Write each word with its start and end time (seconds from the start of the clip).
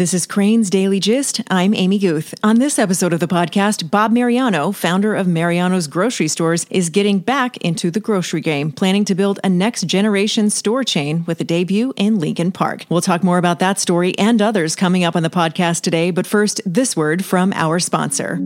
This 0.00 0.14
is 0.14 0.24
Crain's 0.24 0.70
Daily 0.70 0.98
Gist. 0.98 1.42
I'm 1.50 1.74
Amy 1.74 1.98
Guth. 1.98 2.34
On 2.42 2.58
this 2.58 2.78
episode 2.78 3.12
of 3.12 3.20
the 3.20 3.28
podcast, 3.28 3.90
Bob 3.90 4.12
Mariano, 4.12 4.72
founder 4.72 5.14
of 5.14 5.26
Mariano's 5.26 5.88
Grocery 5.88 6.26
Stores, 6.26 6.64
is 6.70 6.88
getting 6.88 7.18
back 7.18 7.58
into 7.58 7.90
the 7.90 8.00
grocery 8.00 8.40
game, 8.40 8.72
planning 8.72 9.04
to 9.04 9.14
build 9.14 9.38
a 9.44 9.50
next 9.50 9.82
generation 9.82 10.48
store 10.48 10.84
chain 10.84 11.22
with 11.26 11.38
a 11.42 11.44
debut 11.44 11.92
in 11.98 12.18
Lincoln 12.18 12.50
Park. 12.50 12.86
We'll 12.88 13.02
talk 13.02 13.22
more 13.22 13.36
about 13.36 13.58
that 13.58 13.78
story 13.78 14.18
and 14.18 14.40
others 14.40 14.74
coming 14.74 15.04
up 15.04 15.16
on 15.16 15.22
the 15.22 15.28
podcast 15.28 15.82
today, 15.82 16.10
but 16.12 16.26
first, 16.26 16.62
this 16.64 16.96
word 16.96 17.22
from 17.22 17.52
our 17.52 17.78
sponsor. 17.78 18.42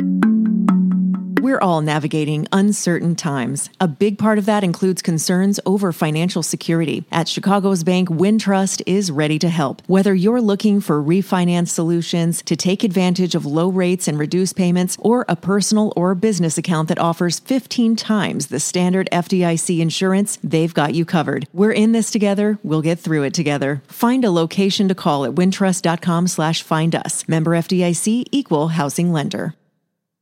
We're 1.44 1.60
all 1.60 1.82
navigating 1.82 2.48
uncertain 2.52 3.16
times. 3.16 3.68
A 3.78 3.86
big 3.86 4.16
part 4.16 4.38
of 4.38 4.46
that 4.46 4.64
includes 4.64 5.02
concerns 5.02 5.60
over 5.66 5.92
financial 5.92 6.42
security. 6.42 7.04
At 7.12 7.28
Chicago's 7.28 7.84
Bank, 7.84 8.08
Wintrust 8.08 8.80
is 8.86 9.10
ready 9.10 9.38
to 9.40 9.50
help. 9.50 9.82
Whether 9.86 10.14
you're 10.14 10.40
looking 10.40 10.80
for 10.80 11.02
refinance 11.02 11.68
solutions 11.68 12.40
to 12.44 12.56
take 12.56 12.82
advantage 12.82 13.34
of 13.34 13.44
low 13.44 13.68
rates 13.68 14.08
and 14.08 14.18
reduce 14.18 14.54
payments, 14.54 14.96
or 14.98 15.26
a 15.28 15.36
personal 15.36 15.92
or 15.96 16.14
business 16.14 16.56
account 16.56 16.88
that 16.88 16.98
offers 16.98 17.40
15 17.40 17.94
times 17.94 18.46
the 18.46 18.58
standard 18.58 19.06
FDIC 19.12 19.80
insurance, 19.80 20.38
they've 20.42 20.72
got 20.72 20.94
you 20.94 21.04
covered. 21.04 21.46
We're 21.52 21.72
in 21.72 21.92
this 21.92 22.10
together. 22.10 22.58
We'll 22.62 22.80
get 22.80 22.98
through 22.98 23.24
it 23.24 23.34
together. 23.34 23.82
Find 23.86 24.24
a 24.24 24.30
location 24.30 24.88
to 24.88 24.94
call 24.94 25.26
at 25.26 25.34
wintrust.com 25.34 26.26
slash 26.28 26.62
find 26.62 26.94
us. 26.94 27.28
Member 27.28 27.50
FDIC 27.50 28.28
equal 28.32 28.68
housing 28.68 29.12
lender. 29.12 29.54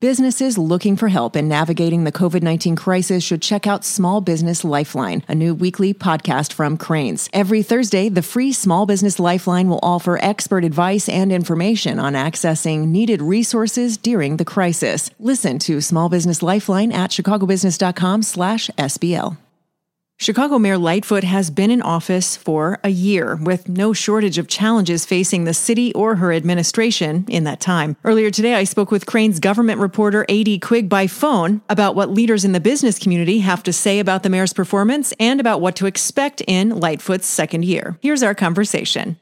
Businesses 0.02 0.58
looking 0.58 0.96
for 0.96 1.06
help 1.06 1.36
in 1.36 1.46
navigating 1.46 2.02
the 2.02 2.10
COVID 2.10 2.42
19 2.42 2.74
crisis 2.74 3.22
should 3.22 3.40
check 3.40 3.68
out 3.68 3.84
Small 3.84 4.20
Business 4.20 4.64
Lifeline, 4.64 5.22
a 5.28 5.34
new 5.36 5.54
weekly 5.54 5.94
podcast 5.94 6.52
from 6.52 6.76
Crain's. 6.76 7.30
Every 7.32 7.62
Thursday, 7.62 8.08
the 8.08 8.20
free 8.20 8.52
Small 8.52 8.84
Business 8.84 9.20
Lifeline 9.20 9.68
will 9.68 9.78
offer 9.80 10.18
expert 10.20 10.64
advice 10.64 11.08
and 11.08 11.30
information 11.30 12.00
on 12.00 12.14
accessing 12.14 12.88
needed 12.88 13.22
resources 13.22 13.96
during 13.96 14.38
the 14.38 14.44
crisis. 14.44 15.08
Listen 15.20 15.60
to 15.60 15.80
Small 15.80 16.08
Business 16.08 16.42
Lifeline 16.42 16.90
at 16.90 17.10
chicagobusiness.com 17.10 18.24
slash 18.24 18.70
SBL. 18.70 19.36
Chicago 20.22 20.56
Mayor 20.56 20.78
Lightfoot 20.78 21.24
has 21.24 21.50
been 21.50 21.72
in 21.72 21.82
office 21.82 22.36
for 22.36 22.78
a 22.84 22.90
year 22.90 23.34
with 23.34 23.68
no 23.68 23.92
shortage 23.92 24.38
of 24.38 24.46
challenges 24.46 25.04
facing 25.04 25.42
the 25.42 25.52
city 25.52 25.92
or 25.94 26.14
her 26.14 26.32
administration 26.32 27.24
in 27.26 27.42
that 27.42 27.58
time. 27.58 27.96
Earlier 28.04 28.30
today, 28.30 28.54
I 28.54 28.62
spoke 28.62 28.92
with 28.92 29.04
Crain's 29.04 29.40
government 29.40 29.80
reporter 29.80 30.24
A.D. 30.28 30.60
Quig 30.60 30.88
by 30.88 31.08
phone 31.08 31.60
about 31.68 31.96
what 31.96 32.08
leaders 32.08 32.44
in 32.44 32.52
the 32.52 32.60
business 32.60 33.00
community 33.00 33.40
have 33.40 33.64
to 33.64 33.72
say 33.72 33.98
about 33.98 34.22
the 34.22 34.30
mayor's 34.30 34.52
performance 34.52 35.12
and 35.18 35.40
about 35.40 35.60
what 35.60 35.74
to 35.74 35.86
expect 35.86 36.40
in 36.46 36.78
Lightfoot's 36.78 37.26
second 37.26 37.64
year. 37.64 37.98
Here's 38.00 38.22
our 38.22 38.36
conversation. 38.36 39.18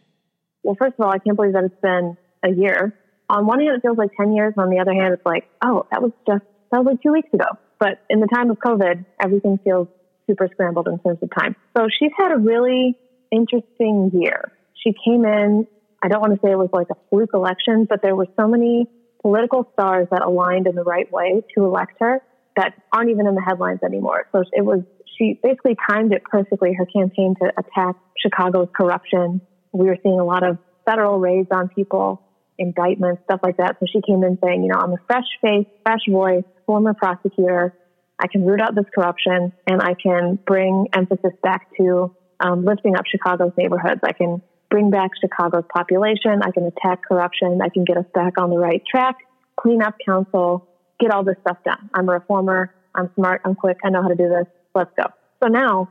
Well, 0.64 0.76
first 0.78 0.96
of 0.98 1.06
all, 1.06 1.10
I 1.10 1.16
can't 1.16 1.34
believe 1.34 1.54
that 1.54 1.64
it's 1.64 1.80
been 1.80 2.18
a 2.44 2.50
year. 2.50 2.94
On 3.30 3.46
one 3.46 3.60
hand, 3.60 3.74
it 3.74 3.80
feels 3.80 3.96
like 3.96 4.10
10 4.18 4.34
years. 4.34 4.52
On 4.58 4.68
the 4.68 4.78
other 4.80 4.92
hand, 4.92 5.14
it's 5.14 5.24
like, 5.24 5.48
oh, 5.64 5.86
that 5.92 6.02
was 6.02 6.12
just, 6.26 6.44
that 6.70 6.84
was 6.84 6.88
like 6.88 7.02
two 7.02 7.12
weeks 7.12 7.32
ago. 7.32 7.46
But 7.78 8.02
in 8.10 8.20
the 8.20 8.26
time 8.26 8.50
of 8.50 8.58
COVID, 8.58 9.06
everything 9.18 9.58
feels 9.64 9.88
super 10.30 10.48
scrambled 10.52 10.86
in 10.86 10.98
terms 11.00 11.18
of 11.22 11.30
time. 11.36 11.56
So 11.76 11.88
she's 11.98 12.12
had 12.16 12.32
a 12.32 12.38
really 12.38 12.96
interesting 13.32 14.10
year. 14.14 14.52
She 14.82 14.94
came 15.04 15.24
in, 15.24 15.66
I 16.02 16.08
don't 16.08 16.20
want 16.20 16.34
to 16.34 16.40
say 16.44 16.52
it 16.52 16.58
was 16.58 16.70
like 16.72 16.86
a 16.90 16.96
fluke 17.10 17.30
election, 17.34 17.86
but 17.88 18.00
there 18.02 18.14
were 18.14 18.28
so 18.38 18.46
many 18.46 18.86
political 19.22 19.68
stars 19.72 20.08
that 20.10 20.22
aligned 20.22 20.66
in 20.66 20.74
the 20.74 20.84
right 20.84 21.10
way 21.12 21.42
to 21.54 21.64
elect 21.64 21.96
her 22.00 22.22
that 22.56 22.74
aren't 22.92 23.10
even 23.10 23.26
in 23.26 23.34
the 23.34 23.42
headlines 23.42 23.80
anymore. 23.84 24.26
So 24.32 24.42
it 24.52 24.64
was, 24.64 24.80
she 25.18 25.38
basically 25.42 25.76
timed 25.88 26.12
it 26.12 26.24
perfectly, 26.24 26.72
her 26.78 26.86
campaign 26.86 27.34
to 27.42 27.52
attack 27.58 27.96
Chicago's 28.18 28.68
corruption. 28.74 29.40
We 29.72 29.86
were 29.86 29.98
seeing 30.02 30.18
a 30.18 30.24
lot 30.24 30.42
of 30.42 30.58
federal 30.86 31.18
raids 31.18 31.48
on 31.52 31.68
people, 31.68 32.22
indictments, 32.58 33.22
stuff 33.24 33.40
like 33.42 33.58
that. 33.58 33.76
So 33.80 33.86
she 33.92 34.00
came 34.00 34.24
in 34.24 34.38
saying, 34.42 34.62
you 34.62 34.70
know, 34.72 34.78
I'm 34.78 34.92
a 34.92 35.00
fresh 35.06 35.28
face, 35.42 35.66
fresh 35.84 36.00
voice, 36.08 36.44
former 36.66 36.94
prosecutor. 36.94 37.74
I 38.20 38.26
can 38.26 38.44
root 38.44 38.60
out 38.60 38.74
this 38.74 38.84
corruption 38.94 39.52
and 39.66 39.82
I 39.82 39.94
can 39.94 40.38
bring 40.46 40.88
emphasis 40.92 41.32
back 41.42 41.68
to 41.78 42.14
um, 42.38 42.64
lifting 42.64 42.94
up 42.96 43.04
Chicago's 43.10 43.52
neighborhoods. 43.56 44.00
I 44.04 44.12
can 44.12 44.42
bring 44.70 44.90
back 44.90 45.10
Chicago's 45.20 45.64
population. 45.74 46.42
I 46.42 46.50
can 46.50 46.64
attack 46.64 47.00
corruption. 47.06 47.60
I 47.62 47.68
can 47.70 47.84
get 47.84 47.96
us 47.96 48.04
back 48.14 48.34
on 48.38 48.50
the 48.50 48.58
right 48.58 48.82
track, 48.88 49.16
clean 49.58 49.82
up 49.82 49.96
council, 50.04 50.68
get 51.00 51.10
all 51.10 51.24
this 51.24 51.36
stuff 51.40 51.58
done. 51.64 51.90
I'm 51.94 52.08
a 52.08 52.12
reformer. 52.12 52.74
I'm 52.94 53.10
smart. 53.14 53.40
I'm 53.44 53.54
quick. 53.54 53.78
I 53.84 53.90
know 53.90 54.02
how 54.02 54.08
to 54.08 54.14
do 54.14 54.28
this. 54.28 54.46
Let's 54.74 54.90
go. 54.96 55.04
So 55.42 55.48
now 55.48 55.88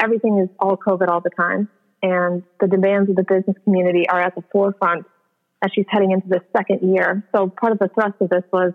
everything 0.00 0.38
is 0.38 0.48
all 0.58 0.76
COVID 0.76 1.08
all 1.08 1.20
the 1.20 1.30
time. 1.30 1.68
And 2.02 2.42
the 2.60 2.68
demands 2.68 3.10
of 3.10 3.16
the 3.16 3.24
business 3.24 3.56
community 3.64 4.08
are 4.08 4.20
at 4.20 4.34
the 4.34 4.42
forefront 4.52 5.06
as 5.64 5.70
she's 5.74 5.86
heading 5.88 6.12
into 6.12 6.28
the 6.28 6.40
second 6.56 6.94
year. 6.94 7.24
So 7.34 7.48
part 7.48 7.72
of 7.72 7.78
the 7.78 7.88
thrust 7.88 8.14
of 8.20 8.28
this 8.30 8.44
was, 8.52 8.72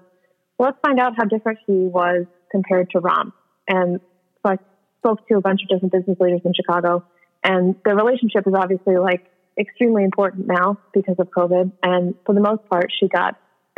well, 0.58 0.70
let's 0.70 0.78
find 0.86 1.00
out 1.00 1.14
how 1.18 1.26
different 1.26 1.60
she 1.66 1.72
was 1.72 2.26
compared 2.54 2.92
to 2.92 3.02
Rahm. 3.02 3.34
And 3.68 4.00
so 4.46 4.54
I 4.54 4.58
spoke 5.00 5.28
to 5.28 5.36
a 5.36 5.42
bunch 5.42 5.62
of 5.64 5.70
different 5.70 5.92
business 5.92 6.18
leaders 6.20 6.42
in 6.46 6.54
Chicago, 6.54 7.04
and 7.44 7.76
their 7.84 7.96
relationship 7.96 8.48
is 8.48 8.54
obviously 8.56 8.98
like 8.98 9.26
extremely 9.60 10.04
important 10.04 10.48
now 10.48 10.78
because 10.94 11.16
of 11.20 11.28
COVID. 11.30 11.72
And 11.84 12.16
for 12.26 12.34
the 12.34 12.42
most 12.42 12.62
part, 12.70 12.88
she 12.98 13.08
got 13.08 13.36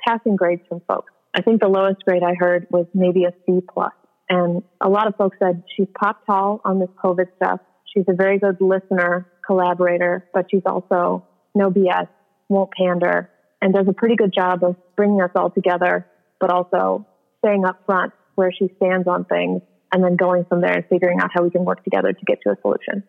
passing 0.07 0.35
grades 0.35 0.61
from 0.69 0.81
folks. 0.87 1.11
I 1.33 1.41
think 1.41 1.61
the 1.61 1.67
lowest 1.67 2.03
grade 2.05 2.23
I 2.23 2.35
heard 2.37 2.67
was 2.69 2.85
maybe 2.93 3.23
a 3.25 3.33
C 3.45 3.61
plus. 3.73 3.91
And 4.29 4.63
a 4.81 4.89
lot 4.89 5.07
of 5.07 5.15
folks 5.15 5.37
said 5.41 5.63
she's 5.75 5.87
popped 5.99 6.25
tall 6.25 6.61
on 6.63 6.79
this 6.79 6.89
COVID 7.03 7.27
stuff. 7.35 7.59
She's 7.93 8.05
a 8.07 8.13
very 8.13 8.39
good 8.39 8.57
listener, 8.59 9.27
collaborator, 9.45 10.27
but 10.33 10.45
she's 10.49 10.63
also 10.65 11.25
no 11.53 11.69
BS, 11.69 12.07
won't 12.49 12.71
pander, 12.71 13.29
and 13.61 13.73
does 13.73 13.87
a 13.87 13.93
pretty 13.93 14.15
good 14.15 14.33
job 14.33 14.63
of 14.63 14.75
bringing 14.95 15.21
us 15.21 15.31
all 15.35 15.49
together, 15.49 16.05
but 16.39 16.49
also 16.49 17.05
staying 17.39 17.65
up 17.65 17.81
front 17.85 18.13
where 18.35 18.51
she 18.51 18.72
stands 18.78 19.07
on 19.07 19.25
things 19.25 19.62
and 19.91 20.03
then 20.03 20.16
going 20.16 20.46
from 20.46 20.62
there 20.62 20.73
and 20.73 20.85
figuring 20.88 21.19
out 21.19 21.29
how 21.34 21.44
we 21.44 21.50
can 21.50 21.66
work 21.66 21.84
together 21.84 22.13
to 22.13 22.25
get 22.25 22.41
to 22.44 22.51
a 22.51 22.57
solution. 22.62 23.03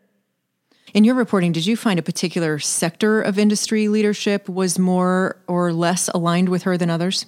In 0.94 1.04
your 1.04 1.14
reporting, 1.14 1.52
did 1.52 1.66
you 1.66 1.76
find 1.76 1.98
a 1.98 2.02
particular 2.02 2.58
sector 2.58 3.20
of 3.20 3.38
industry 3.38 3.88
leadership 3.88 4.48
was 4.48 4.78
more 4.78 5.36
or 5.46 5.72
less 5.72 6.08
aligned 6.08 6.48
with 6.48 6.62
her 6.62 6.78
than 6.78 6.90
others? 6.90 7.26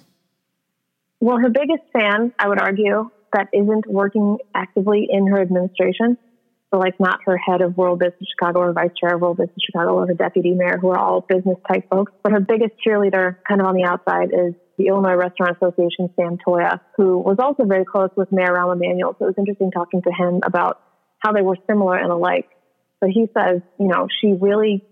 Well, 1.19 1.37
her 1.37 1.49
biggest 1.49 1.83
fan, 1.91 2.33
I 2.39 2.47
would 2.47 2.59
argue, 2.59 3.11
that 3.33 3.49
isn't 3.53 3.85
working 3.85 4.37
actively 4.55 5.07
in 5.11 5.27
her 5.27 5.41
administration. 5.41 6.17
So, 6.71 6.79
like, 6.79 6.99
not 6.99 7.19
her 7.25 7.35
head 7.35 7.61
of 7.61 7.77
World 7.77 7.99
Business 7.99 8.29
Chicago 8.31 8.59
or 8.59 8.73
vice 8.73 8.91
chair 8.99 9.15
of 9.15 9.21
World 9.21 9.37
Business 9.37 9.57
Chicago 9.65 9.95
or 9.95 10.07
her 10.07 10.13
deputy 10.13 10.51
mayor, 10.51 10.77
who 10.77 10.89
are 10.89 10.97
all 10.97 11.21
business 11.21 11.57
type 11.67 11.89
folks. 11.89 12.11
But 12.23 12.31
her 12.31 12.39
biggest 12.39 12.73
cheerleader, 12.85 13.37
kind 13.47 13.59
of 13.59 13.67
on 13.67 13.75
the 13.75 13.83
outside, 13.83 14.29
is 14.33 14.53
the 14.79 14.87
Illinois 14.87 15.15
Restaurant 15.15 15.57
Association, 15.57 16.09
Sam 16.15 16.37
Toia, 16.37 16.79
who 16.95 17.19
was 17.19 17.35
also 17.37 17.65
very 17.65 17.83
close 17.83 18.09
with 18.15 18.31
Mayor 18.31 18.53
Rahm 18.55 18.73
Emanuel. 18.73 19.13
So 19.19 19.25
it 19.25 19.27
was 19.27 19.35
interesting 19.37 19.71
talking 19.71 20.01
to 20.01 20.09
him 20.09 20.39
about 20.43 20.79
how 21.19 21.33
they 21.33 21.41
were 21.41 21.57
similar 21.67 21.97
and 21.97 22.11
alike. 22.11 22.47
But 23.01 23.09
he 23.09 23.27
says, 23.37 23.61
you 23.77 23.87
know, 23.87 24.07
she 24.21 24.31
really 24.39 24.85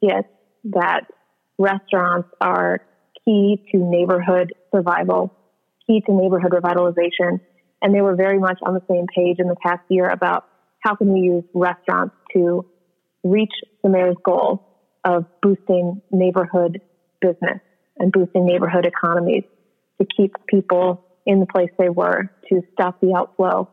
gets 0.00 0.28
that 0.72 1.06
restaurants 1.58 2.28
are 2.40 2.82
key 3.24 3.60
to 3.72 3.78
neighborhood 3.78 4.52
survival, 4.72 5.34
key 5.88 6.00
to 6.06 6.12
neighborhood 6.12 6.52
revitalization. 6.52 7.40
And 7.82 7.92
they 7.92 8.00
were 8.00 8.14
very 8.14 8.38
much 8.38 8.60
on 8.62 8.74
the 8.74 8.82
same 8.88 9.06
page 9.12 9.40
in 9.40 9.48
the 9.48 9.56
past 9.60 9.82
year 9.88 10.08
about 10.08 10.46
how 10.78 10.94
can 10.94 11.12
we 11.12 11.20
use 11.20 11.44
restaurants 11.52 12.14
to 12.32 12.64
reach 13.24 13.52
the 13.82 13.88
mayor's 13.88 14.16
goal 14.24 14.64
of 15.04 15.26
boosting 15.42 16.00
neighborhood 16.12 16.80
business 17.20 17.60
and 17.98 18.12
boosting 18.12 18.46
neighborhood 18.46 18.86
economies 18.86 19.44
to 20.00 20.06
keep 20.16 20.34
people 20.46 21.04
in 21.26 21.40
the 21.40 21.46
place 21.46 21.70
they 21.78 21.88
were, 21.88 22.30
to 22.48 22.62
stop 22.72 23.00
the 23.00 23.14
outflow 23.16 23.68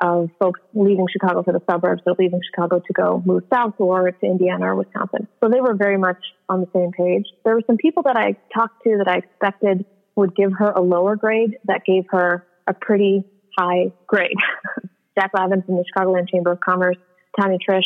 of 0.00 0.30
folks 0.38 0.60
leaving 0.74 1.06
Chicago 1.10 1.42
for 1.42 1.52
the 1.52 1.62
suburbs 1.68 2.02
or 2.06 2.14
leaving 2.18 2.40
Chicago 2.52 2.78
to 2.78 2.92
go 2.92 3.22
move 3.24 3.42
south 3.52 3.74
or 3.78 4.10
to 4.10 4.26
Indiana 4.26 4.66
or 4.66 4.76
Wisconsin. 4.76 5.26
So 5.42 5.50
they 5.50 5.60
were 5.60 5.74
very 5.74 5.98
much 5.98 6.18
on 6.48 6.60
the 6.60 6.68
same 6.72 6.92
page. 6.92 7.24
There 7.44 7.54
were 7.54 7.62
some 7.66 7.76
people 7.76 8.04
that 8.04 8.16
I 8.16 8.36
talked 8.54 8.84
to 8.84 8.98
that 8.98 9.08
I 9.08 9.18
expected 9.18 9.84
would 10.14 10.36
give 10.36 10.52
her 10.58 10.70
a 10.70 10.80
lower 10.80 11.16
grade 11.16 11.58
that 11.64 11.84
gave 11.84 12.04
her 12.10 12.46
a 12.66 12.74
pretty 12.74 13.24
high 13.58 13.92
grade. 14.06 14.36
Jack 15.18 15.32
Lavin 15.34 15.62
from 15.62 15.76
the 15.76 15.84
Chicagoland 15.84 16.28
Chamber 16.28 16.52
of 16.52 16.60
Commerce, 16.60 16.96
Tanya 17.38 17.58
Triche 17.58 17.82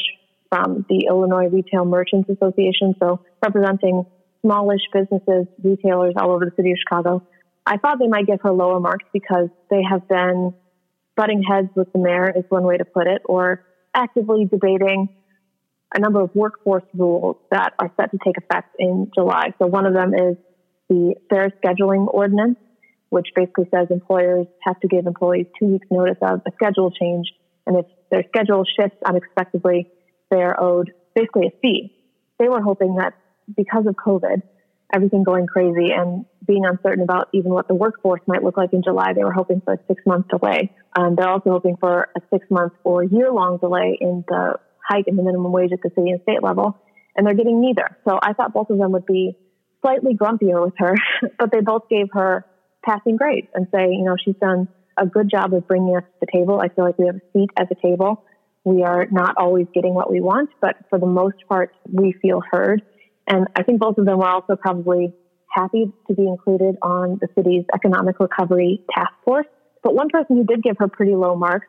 from 0.50 0.84
the 0.88 1.06
Illinois 1.08 1.46
Retail 1.46 1.86
Merchants 1.86 2.28
Association, 2.28 2.94
so 3.02 3.20
representing 3.42 4.04
smallish 4.42 4.82
businesses, 4.92 5.46
retailers 5.62 6.14
all 6.16 6.32
over 6.32 6.44
the 6.44 6.52
city 6.56 6.72
of 6.72 6.78
Chicago. 6.78 7.26
I 7.64 7.78
thought 7.78 7.98
they 7.98 8.08
might 8.08 8.26
give 8.26 8.40
her 8.42 8.52
lower 8.52 8.80
marks 8.80 9.04
because 9.12 9.48
they 9.70 9.82
have 9.88 10.08
been 10.08 10.54
butting 11.16 11.42
heads 11.42 11.68
with 11.74 11.92
the 11.92 11.98
mayor, 11.98 12.32
is 12.36 12.44
one 12.48 12.64
way 12.64 12.76
to 12.76 12.84
put 12.84 13.06
it, 13.06 13.22
or 13.24 13.64
actively 13.94 14.46
debating 14.50 15.08
a 15.94 16.00
number 16.00 16.20
of 16.20 16.30
workforce 16.34 16.84
rules 16.94 17.36
that 17.50 17.74
are 17.78 17.92
set 18.00 18.10
to 18.10 18.18
take 18.24 18.36
effect 18.38 18.74
in 18.78 19.10
July. 19.14 19.52
So 19.58 19.66
one 19.66 19.86
of 19.86 19.92
them 19.92 20.14
is 20.14 20.36
the 20.88 21.14
fair 21.28 21.52
scheduling 21.62 22.12
ordinance, 22.12 22.58
which 23.10 23.28
basically 23.36 23.68
says 23.74 23.88
employers 23.90 24.46
have 24.62 24.80
to 24.80 24.88
give 24.88 25.06
employees 25.06 25.46
two 25.58 25.66
weeks 25.66 25.86
notice 25.90 26.16
of 26.22 26.40
a 26.46 26.50
schedule 26.54 26.90
change. 26.90 27.26
And 27.66 27.76
if 27.76 27.86
their 28.10 28.24
schedule 28.28 28.64
shifts 28.64 28.96
unexpectedly, 29.04 29.88
they 30.30 30.42
are 30.42 30.58
owed 30.58 30.92
basically 31.14 31.48
a 31.48 31.60
fee. 31.60 31.94
They 32.38 32.48
were 32.48 32.62
hoping 32.62 32.96
that 32.96 33.12
because 33.54 33.86
of 33.86 33.94
COVID 33.94 34.42
everything 34.92 35.22
going 35.24 35.46
crazy 35.46 35.90
and 35.90 36.24
being 36.46 36.64
uncertain 36.64 37.02
about 37.02 37.28
even 37.32 37.52
what 37.52 37.66
the 37.66 37.74
workforce 37.74 38.20
might 38.26 38.42
look 38.42 38.56
like 38.56 38.72
in 38.72 38.82
July, 38.82 39.12
they 39.14 39.24
were 39.24 39.32
hoping 39.32 39.60
for 39.64 39.74
a 39.74 39.78
six 39.88 40.02
month 40.06 40.26
delay. 40.28 40.70
Um, 40.94 41.14
they're 41.16 41.28
also 41.28 41.50
hoping 41.50 41.76
for 41.80 42.08
a 42.16 42.20
six 42.32 42.46
month 42.50 42.72
or 42.84 43.02
year 43.02 43.32
long 43.32 43.58
delay 43.58 43.96
in 44.00 44.24
the 44.28 44.58
hike 44.86 45.08
in 45.08 45.16
the 45.16 45.22
minimum 45.22 45.52
wage 45.52 45.72
at 45.72 45.80
the 45.82 45.90
city 45.94 46.10
and 46.10 46.20
state 46.22 46.42
level. 46.42 46.78
And 47.16 47.26
they're 47.26 47.34
getting 47.34 47.60
neither. 47.60 47.96
So 48.06 48.18
I 48.22 48.32
thought 48.32 48.52
both 48.52 48.70
of 48.70 48.78
them 48.78 48.92
would 48.92 49.06
be 49.06 49.36
slightly 49.80 50.14
grumpier 50.14 50.62
with 50.62 50.74
her, 50.78 50.94
but 51.38 51.50
they 51.52 51.60
both 51.60 51.88
gave 51.88 52.08
her 52.12 52.44
passing 52.84 53.16
grades 53.16 53.48
and 53.54 53.66
say, 53.72 53.90
you 53.90 54.04
know, 54.04 54.16
she's 54.22 54.36
done 54.40 54.68
a 54.98 55.06
good 55.06 55.30
job 55.30 55.54
of 55.54 55.66
bringing 55.66 55.96
us 55.96 56.02
to 56.02 56.26
the 56.26 56.26
table. 56.32 56.60
I 56.60 56.68
feel 56.68 56.84
like 56.84 56.98
we 56.98 57.06
have 57.06 57.16
a 57.16 57.32
seat 57.32 57.50
at 57.58 57.68
the 57.68 57.76
table. 57.76 58.24
We 58.64 58.82
are 58.82 59.06
not 59.10 59.36
always 59.38 59.66
getting 59.74 59.94
what 59.94 60.10
we 60.10 60.20
want, 60.20 60.50
but 60.60 60.76
for 60.90 60.98
the 60.98 61.06
most 61.06 61.36
part, 61.48 61.74
we 61.90 62.14
feel 62.20 62.42
heard. 62.50 62.82
And 63.26 63.46
I 63.56 63.62
think 63.62 63.80
both 63.80 63.98
of 63.98 64.06
them 64.06 64.18
were 64.18 64.28
also 64.28 64.56
probably 64.56 65.14
happy 65.50 65.92
to 66.08 66.14
be 66.14 66.26
included 66.26 66.76
on 66.82 67.18
the 67.20 67.28
city's 67.34 67.64
economic 67.74 68.18
recovery 68.20 68.84
task 68.94 69.12
force. 69.24 69.46
But 69.82 69.94
one 69.94 70.08
person 70.08 70.36
who 70.36 70.44
did 70.44 70.62
give 70.62 70.76
her 70.78 70.88
pretty 70.88 71.14
low 71.14 71.36
marks 71.36 71.66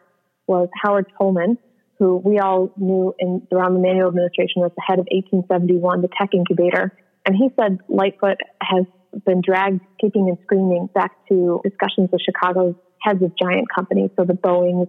was 0.47 0.69
Howard 0.81 1.11
Tullman, 1.19 1.57
who 2.00 2.17
we 2.17 2.39
all 2.39 2.71
knew 2.77 3.13
in 3.19 3.47
around 3.51 3.73
the 3.73 3.79
Emanuel 3.79 4.09
administration 4.09 4.63
as 4.63 4.71
the 4.75 4.83
head 4.85 5.00
of 5.00 5.07
1871, 5.11 6.01
the 6.01 6.09
tech 6.19 6.33
incubator. 6.33 6.97
And 7.25 7.35
he 7.35 7.50
said 7.59 7.79
Lightfoot 7.88 8.38
has 8.61 8.85
been 9.25 9.41
dragged 9.45 9.81
kicking 10.01 10.27
and 10.29 10.38
screaming 10.44 10.89
back 10.94 11.11
to 11.29 11.61
discussions 11.63 12.09
with 12.11 12.21
Chicago's 12.21 12.75
heads 13.01 13.21
of 13.21 13.31
giant 13.41 13.67
companies. 13.73 14.09
So 14.17 14.25
the 14.25 14.33
Boeings, 14.33 14.88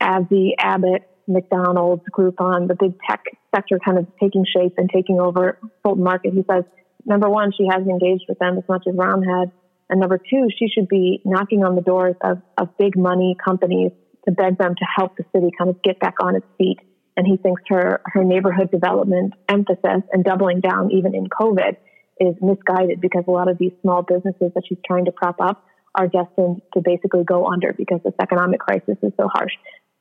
AbbVie, 0.00 0.52
Abbott, 0.58 1.08
McDonald's, 1.26 2.02
Groupon, 2.12 2.68
the 2.68 2.76
big 2.78 2.94
tech 3.08 3.24
sector 3.54 3.78
kind 3.84 3.98
of 3.98 4.06
taking 4.20 4.44
shape 4.44 4.74
and 4.76 4.90
taking 4.92 5.20
over 5.20 5.58
Fulton 5.82 6.04
Market. 6.04 6.32
He 6.32 6.44
says, 6.50 6.64
number 7.04 7.28
one, 7.28 7.52
she 7.56 7.66
hasn't 7.70 7.88
engaged 7.88 8.24
with 8.28 8.38
them 8.38 8.58
as 8.58 8.64
much 8.68 8.84
as 8.88 8.94
Rahm 8.94 9.24
had. 9.24 9.50
And 9.88 10.00
number 10.00 10.18
two, 10.18 10.48
she 10.58 10.68
should 10.68 10.88
be 10.88 11.20
knocking 11.24 11.64
on 11.64 11.76
the 11.76 11.82
doors 11.82 12.16
of, 12.22 12.42
of 12.58 12.76
big 12.78 12.96
money 12.96 13.36
companies 13.42 13.92
to 14.26 14.32
beg 14.32 14.58
them 14.58 14.74
to 14.74 14.84
help 14.96 15.16
the 15.16 15.24
city 15.34 15.50
kind 15.56 15.70
of 15.70 15.82
get 15.82 16.00
back 16.00 16.14
on 16.20 16.34
its 16.34 16.46
feet. 16.58 16.78
And 17.16 17.26
he 17.26 17.36
thinks 17.36 17.62
her, 17.68 18.00
her 18.04 18.24
neighborhood 18.24 18.70
development 18.70 19.34
emphasis 19.48 20.02
and 20.12 20.24
doubling 20.24 20.60
down 20.60 20.90
even 20.90 21.14
in 21.14 21.28
COVID 21.28 21.76
is 22.18 22.34
misguided 22.40 23.00
because 23.00 23.24
a 23.28 23.30
lot 23.30 23.48
of 23.48 23.58
these 23.58 23.72
small 23.82 24.02
businesses 24.02 24.52
that 24.54 24.62
she's 24.68 24.78
trying 24.86 25.04
to 25.04 25.12
prop 25.12 25.36
up 25.40 25.64
are 25.94 26.08
destined 26.08 26.60
to 26.74 26.80
basically 26.82 27.24
go 27.24 27.46
under 27.46 27.72
because 27.72 28.00
this 28.04 28.12
economic 28.20 28.60
crisis 28.60 28.96
is 29.02 29.12
so 29.16 29.28
harsh. 29.32 29.52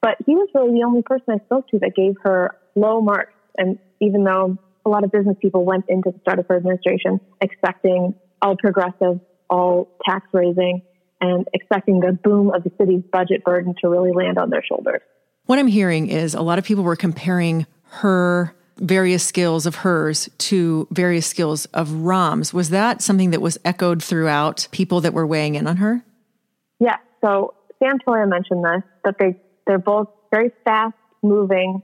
But 0.06 0.18
he 0.24 0.36
was 0.36 0.48
really 0.54 0.78
the 0.78 0.86
only 0.86 1.02
person 1.02 1.26
I 1.30 1.44
spoke 1.46 1.68
to 1.70 1.80
that 1.80 1.96
gave 1.96 2.14
her 2.22 2.56
low 2.76 3.02
marks. 3.02 3.34
And 3.58 3.80
even 4.00 4.24
though 4.24 4.56
a 4.86 4.90
lot 4.90 5.04
of 5.04 5.12
business 5.12 5.36
people 5.42 5.66
went 5.66 5.86
into 5.88 6.12
the 6.12 6.20
start 6.20 6.38
of 6.38 6.46
her 6.48 6.58
administration 6.58 7.20
expecting 7.42 8.14
all 8.40 8.56
progressive, 8.56 9.20
all 9.50 9.90
tax 10.08 10.28
raising, 10.32 10.84
and 11.22 11.48
expecting 11.54 12.02
the 12.02 12.12
boom 12.12 12.54
of 12.54 12.64
the 12.64 12.72
city's 12.78 13.02
budget 13.12 13.44
burden 13.44 13.74
to 13.82 13.90
really 13.90 14.12
land 14.12 14.38
on 14.38 14.52
their 14.52 14.64
shoulders. 14.64 15.02
What 15.48 15.58
I'm 15.58 15.66
hearing 15.66 16.08
is 16.08 16.36
a 16.36 16.42
lot 16.42 16.60
of 16.60 16.66
people 16.66 16.84
were 16.84 16.96
comparing 16.96 17.66
her 18.02 18.56
various 18.78 19.26
skills 19.26 19.66
of 19.66 19.74
hers 19.74 20.30
to 20.38 20.88
various 20.92 21.26
skills 21.26 21.66
of 21.74 21.90
Rahm's. 21.90 22.54
Was 22.54 22.70
that 22.70 23.02
something 23.02 23.32
that 23.32 23.42
was 23.42 23.58
echoed 23.66 24.04
throughout 24.04 24.68
people 24.70 25.02
that 25.02 25.16
were 25.16 25.26
weighing 25.26 25.56
in 25.56 25.66
on 25.66 25.78
her? 25.78 26.04
Yeah. 26.80 26.98
So 27.24 27.56
Sam 27.80 27.98
Toia 28.06 28.30
mentioned 28.30 28.64
this, 28.64 28.84
that 29.04 29.16
they, 29.20 29.40
they're 29.66 29.78
both 29.78 30.08
very 30.32 30.52
fast 30.64 30.96
moving, 31.24 31.82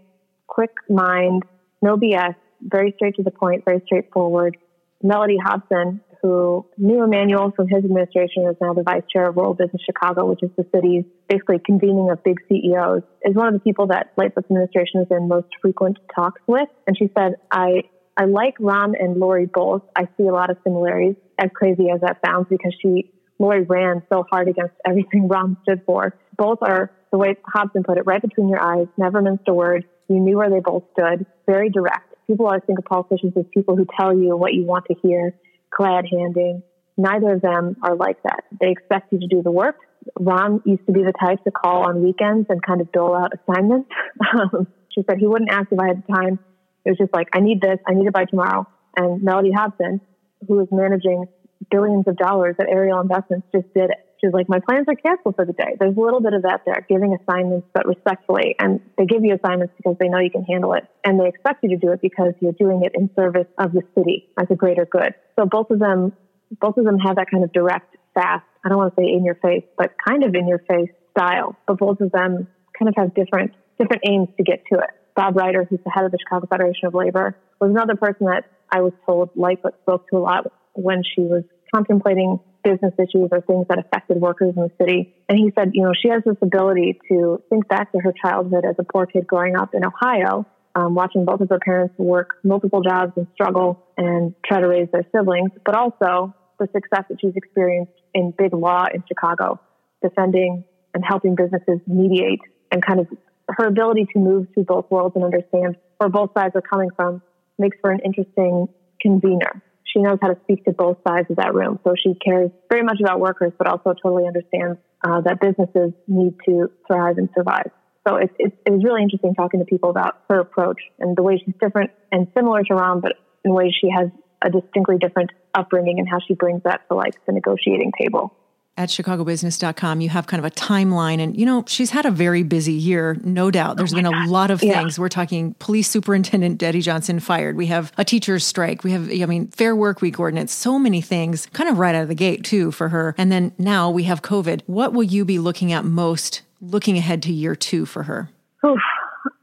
quick 0.48 0.72
mind, 0.90 1.44
no 1.82 1.98
BS, 1.98 2.36
very 2.62 2.94
straight 2.96 3.16
to 3.16 3.24
the 3.24 3.32
point, 3.32 3.66
very 3.66 3.82
straightforward. 3.86 4.58
Mellody 5.04 5.38
Hobson 5.44 6.02
who 6.22 6.66
knew 6.78 7.04
Emanuel 7.04 7.52
from 7.56 7.68
his 7.68 7.84
administration 7.84 8.46
is 8.48 8.56
now 8.62 8.74
the 8.74 8.84
vice 8.84 9.04
chair 9.12 9.30
of 9.30 9.36
World 9.36 9.58
Business 9.58 9.82
Chicago, 9.84 10.26
which 10.26 10.44
is 10.44 10.52
the 10.56 10.66
city's 10.74 11.04
basically 11.28 11.58
convening 11.66 12.10
of 12.12 12.24
big 12.24 12.38
CEOs, 12.48 13.02
is 13.24 13.36
one 13.36 13.48
of 13.48 13.54
the 13.54 13.60
people 13.60 13.88
that 13.88 14.12
Lightfoot's 14.18 14.46
administration 14.46 15.02
is 15.02 15.08
in 15.10 15.28
most 15.28 15.48
frequent 15.62 15.98
talks 16.14 16.42
with. 16.46 16.70
And 16.86 16.96
she 16.98 17.10
said, 17.18 17.36
I, 17.52 17.84
I 18.16 18.26
like 18.26 18.58
Rahm 18.60 18.94
and 19.00 19.18
Lori 19.18 19.48
both. 19.48 19.82
I 19.96 20.08
see 20.18 20.28
a 20.28 20.34
lot 20.34 20.52
of 20.52 20.58
similarities, 20.64 21.16
as 21.40 21.50
crazy 21.56 21.90
as 21.90 22.02
that 22.02 22.20
sounds, 22.26 22.48
because 22.50 22.76
she, 22.82 23.12
Lori 23.42 23.64
ran 23.64 24.04
so 24.08 24.24
hard 24.30 24.48
against 24.48 24.76
everything 24.88 25.28
Rahm 25.32 25.62
stood 25.64 25.82
for. 25.86 26.16
Both 26.38 26.60
are, 26.62 26.92
the 27.12 27.18
way 27.18 27.36
Hobson 27.46 27.84
put 27.84 27.98
it, 27.98 28.04
right 28.06 28.22
between 28.22 28.48
your 28.48 28.62
eyes, 28.62 28.88
never 28.98 29.22
minced 29.22 29.48
a 29.48 29.54
word. 29.54 29.86
You 30.08 30.20
knew 30.20 30.38
where 30.38 30.50
they 30.50 30.60
both 30.60 30.84
stood, 30.94 31.26
very 31.48 31.70
direct. 31.70 32.14
People 32.28 32.46
always 32.46 32.62
think 32.68 32.80
of 32.80 32.86
politicians 32.86 33.34
as 33.36 33.46
people 33.54 33.76
who 33.76 33.86
tell 34.00 34.16
you 34.18 34.38
what 34.38 34.54
you 34.54 34.64
want 34.66 34.86
to 34.86 34.96
hear 35.02 35.34
glad 35.76 36.06
handing. 36.12 36.62
Neither 36.98 37.34
of 37.34 37.42
them 37.42 37.78
are 37.82 37.96
like 37.96 38.22
that. 38.24 38.44
They 38.60 38.70
expect 38.70 39.12
you 39.12 39.20
to 39.20 39.28
do 39.28 39.42
the 39.42 39.52
work. 39.52 39.78
Rahm 40.20 40.62
used 40.66 40.86
to 40.86 40.92
be 40.92 41.02
the 41.02 41.14
type 41.14 41.44
to 41.46 41.52
call 41.52 41.88
on 41.88 42.04
weekends 42.04 42.48
and 42.50 42.62
kind 42.62 42.82
of 42.82 42.92
dole 42.92 43.16
out 43.16 43.32
assignments. 43.34 43.90
Um, 44.34 44.68
she 44.94 45.04
said 45.10 45.18
he 45.18 45.28
wouldn't 45.28 45.52
ask 45.52 45.68
if 45.72 45.80
I 45.80 45.88
had 45.88 46.04
time. 46.08 46.40
It 46.86 46.90
was 46.92 46.98
just 46.98 47.14
like, 47.14 47.28
I 47.34 47.40
need 47.40 47.60
this, 47.60 47.80
I 47.88 47.94
need 47.94 48.08
it 48.08 48.14
by 48.14 48.26
tomorrow. 48.26 48.68
And 48.96 49.22
Mellody 49.22 49.52
Hobson, 49.54 50.00
who 50.48 50.60
is 50.62 50.68
managing 50.72 51.26
billions 51.70 52.08
of 52.08 52.18
dollars 52.18 52.56
that 52.58 52.68
Ariel 52.70 53.00
Investments, 53.00 53.48
just 53.54 53.72
did. 53.74 53.92
She's 54.20 54.34
like, 54.34 54.48
my 54.48 54.60
plans 54.60 54.86
are 54.88 54.96
canceled 54.96 55.36
for 55.36 55.46
the 55.46 55.54
day. 55.54 55.76
There's 55.80 55.98
a 55.98 56.00
little 56.00 56.22
bit 56.22 56.34
of 56.34 56.44
that 56.44 56.62
there, 56.66 56.86
giving 56.88 57.18
assignments, 57.18 57.68
but 57.74 57.88
respectfully. 57.88 58.56
And 58.60 58.80
they 58.98 59.06
give 59.06 59.24
you 59.24 59.36
assignments 59.36 59.74
because 59.78 59.96
they 60.00 60.10
know 60.10 60.20
you 60.20 60.30
can 60.30 60.44
handle 60.44 60.74
it. 60.74 60.86
And 61.04 61.20
they 61.20 61.28
expect 61.28 61.64
you 61.64 61.70
to 61.70 61.78
do 61.78 61.92
it 61.92 62.02
because 62.02 62.34
you're 62.40 62.54
doing 62.54 62.84
it 62.84 62.94
in 62.94 63.10
service 63.16 63.48
of 63.58 63.74
the 63.74 63.82
city 63.98 64.30
as 64.40 64.48
a 64.52 64.56
greater 64.56 64.86
good. 64.86 65.16
So 65.40 65.46
both 65.46 65.72
of 65.72 65.80
them, 65.80 66.14
both 66.60 66.78
of 66.78 66.86
them 66.86 67.00
have 67.00 67.16
that 67.16 67.32
kind 67.32 67.44
of 67.44 67.52
direct, 67.52 67.98
fast, 68.14 68.46
I 68.64 68.70
don't 68.70 68.78
want 68.78 68.96
to 68.96 69.02
say 69.02 69.08
in 69.08 69.26
your 69.26 69.36
face, 69.36 69.64
but 69.78 69.96
kind 70.08 70.24
of 70.24 70.36
in 70.36 70.48
your 70.48 70.60
face 70.60 70.92
style. 71.18 71.56
But 71.66 71.80
both 71.80 72.00
of 72.02 72.12
them 72.12 72.48
kind 72.78 72.90
of 72.90 72.96
have 72.98 73.16
different, 73.16 73.54
different 73.80 74.04
aims 74.06 74.28
to 74.38 74.44
get 74.44 74.64
to 74.72 74.80
it. 74.80 74.90
Bob 75.16 75.36
Reiter, 75.36 75.66
who's 75.70 75.80
the 75.84 75.90
head 75.90 76.06
of 76.06 76.12
the 76.12 76.18
Chicago 76.20 76.48
Federation 76.48 76.88
of 76.88 76.94
Labor, 76.94 77.36
was 77.60 77.70
another 77.70 77.96
person 77.96 78.28
that 78.28 78.46
I 78.72 78.82
was 78.82 78.94
told 79.06 79.30
Lightfoot 79.36 79.76
spoke 79.82 80.10
to 80.10 80.18
a 80.18 80.20
lot 80.20 80.52
when 80.74 81.04
she 81.04 81.22
was 81.22 81.44
contemplating 81.74 82.40
business 82.64 82.94
issues 82.98 83.30
or 83.32 83.42
things 83.42 83.66
that 83.70 83.80
affected 83.80 84.18
workers 84.18 84.54
in 84.56 84.64
the 84.64 84.72
city. 84.80 85.14
And 85.28 85.38
he 85.38 85.52
said, 85.58 85.72
you 85.74 85.84
know, 85.84 85.94
she 86.00 86.10
has 86.10 86.22
this 86.26 86.38
ability 86.42 87.00
to 87.10 87.42
think 87.50 87.68
back 87.68 87.92
to 87.94 88.00
her 88.00 88.14
childhood 88.24 88.66
as 88.66 88.76
a 88.78 88.84
poor 88.84 89.06
kid 89.06 89.26
growing 89.26 89.56
up 89.56 89.74
in 89.74 89.84
Ohio, 89.86 90.46
um, 90.76 90.96
watching 90.96 91.26
both 91.26 91.42
of 91.42 91.50
her 91.50 91.60
parents 91.60 91.96
work 91.98 92.36
multiple 92.44 92.82
jobs 92.82 93.14
and 93.16 93.28
struggle 93.34 93.84
and 93.98 94.36
try 94.46 94.60
to 94.60 94.68
raise 94.68 94.88
their 94.92 95.06
siblings, 95.16 95.52
but 95.66 95.76
also 95.76 96.34
the 96.60 96.68
success 96.74 97.06
that 97.10 97.18
she's 97.20 97.36
experienced 97.36 97.94
in 98.14 98.34
big 98.38 98.54
law 98.54 98.86
in 98.94 99.04
Chicago, 99.08 99.60
defending 100.04 100.64
and 100.94 101.04
helping 101.08 101.36
businesses 101.36 101.80
mediate 101.88 102.42
and 102.72 102.86
kind 102.86 103.00
of 103.00 103.08
her 103.50 103.66
ability 103.66 104.06
to 104.14 104.20
move 104.20 104.48
through 104.54 104.64
both 104.64 104.90
worlds 104.92 105.16
and 105.16 105.26
understand 105.26 105.76
where 105.98 106.10
both 106.10 106.32
sides 106.34 106.56
are 106.56 106.62
coming 106.62 106.90
from 106.96 107.22
makes 107.58 107.78
for 107.82 107.92
an 107.92 108.00
interesting 108.06 108.68
convener 109.02 109.62
she 109.92 110.02
knows 110.02 110.18
how 110.22 110.30
to 110.30 110.40
speak 110.44 110.64
to 110.66 110.72
both 110.72 110.98
sides 111.08 111.28
of 111.30 111.38
that 111.38 111.54
room. 111.54 111.80
So 111.84 111.94
she 112.02 112.14
cares 112.16 112.50
very 112.70 112.84
much 112.84 113.00
about 113.02 113.20
workers, 113.20 113.52
but 113.58 113.68
also 113.68 113.94
totally 113.94 114.26
understands 114.28 114.80
uh, 115.04 115.22
that 115.22 115.40
businesses 115.40 115.92
need 116.08 116.36
to 116.46 116.72
thrive 116.88 117.18
and 117.18 117.30
survive. 117.36 117.72
So 118.08 118.16
it's, 118.16 118.34
it's, 118.40 118.56
it 118.66 118.72
was 118.72 118.84
really 118.84 119.04
interesting 119.04 119.36
talking 119.36 119.60
to 119.60 119.66
people 119.66 119.90
about 119.90 120.22
her 120.30 120.40
approach 120.40 120.82
and 121.00 121.16
the 121.16 121.22
way 121.22 121.42
she's 121.44 121.54
different 121.60 121.92
and 122.12 122.28
similar 122.36 122.64
to 122.64 122.74
Rahm, 122.74 123.02
but 123.02 123.14
in 123.44 123.54
ways 123.54 123.74
she 123.80 123.90
has 123.96 124.10
a 124.44 124.50
distinctly 124.50 124.98
different 124.98 125.32
upbringing 125.54 126.00
and 126.00 126.10
how 126.10 126.18
she 126.28 126.34
brings 126.34 126.64
that 126.64 126.82
to 126.90 126.96
like 126.96 127.14
the 127.26 127.32
negotiating 127.32 127.92
table 128.00 128.34
at 128.78 128.90
chicagobusiness.com 128.90 130.02
you 130.02 130.10
have 130.10 130.28
kind 130.28 130.44
of 130.44 130.50
a 130.50 130.54
timeline. 130.56 131.20
And 131.20 131.38
you 131.38 131.46
know 131.46 131.64
she's 131.68 131.92
had 131.92 132.06
a 132.06 132.12
very 132.12 132.44
busy 132.44 132.74
year 132.74 133.18
no 133.24 133.52
doubt. 133.52 133.78
There's 133.78 133.94
oh 133.94 133.98
been 133.98 134.06
a 134.06 134.12
God. 134.12 134.30
lot 134.30 134.52
of 134.52 134.60
things. 134.60 134.98
Yeah. 134.98 135.02
we're 135.02 135.10
talking 135.10 135.54
police 135.56 135.90
superintendent 135.90 136.62
Eddie 136.64 136.82
Johnson 136.82 137.20
fired. 137.20 137.56
We 137.56 137.68
have 137.68 137.92
a 137.98 138.06
teacher's 138.06 138.46
strike. 138.46 138.84
We 138.84 138.92
have 138.92 139.10
i 139.12 139.26
mean 139.26 139.48
fair 139.48 139.76
work 139.76 140.02
week 140.02 140.20
ordinance. 140.20 140.54
So 140.54 140.80
many 140.80 141.02
things 141.02 141.48
kind 141.48 141.70
of 141.70 141.78
right 141.78 141.96
out 141.96 142.04
of 142.04 142.08
the 142.08 142.16
gate 142.16 142.44
too 142.44 142.72
for 142.72 142.90
her. 142.90 143.14
And 143.18 143.32
then 143.32 143.54
now 143.58 143.90
we 143.90 144.04
have 144.04 144.22
covid. 144.22 144.62
What 144.66 144.94
will 144.94 145.04
you 145.04 145.26
be 145.26 145.40
looking 145.40 145.72
at 145.72 145.86
most 145.86 146.42
looking 146.62 146.98
ahead 146.98 147.24
to 147.24 147.34
year 147.34 147.56
two 147.56 147.86
for 147.86 148.04
her? 148.04 148.30
Oof. 148.66 148.80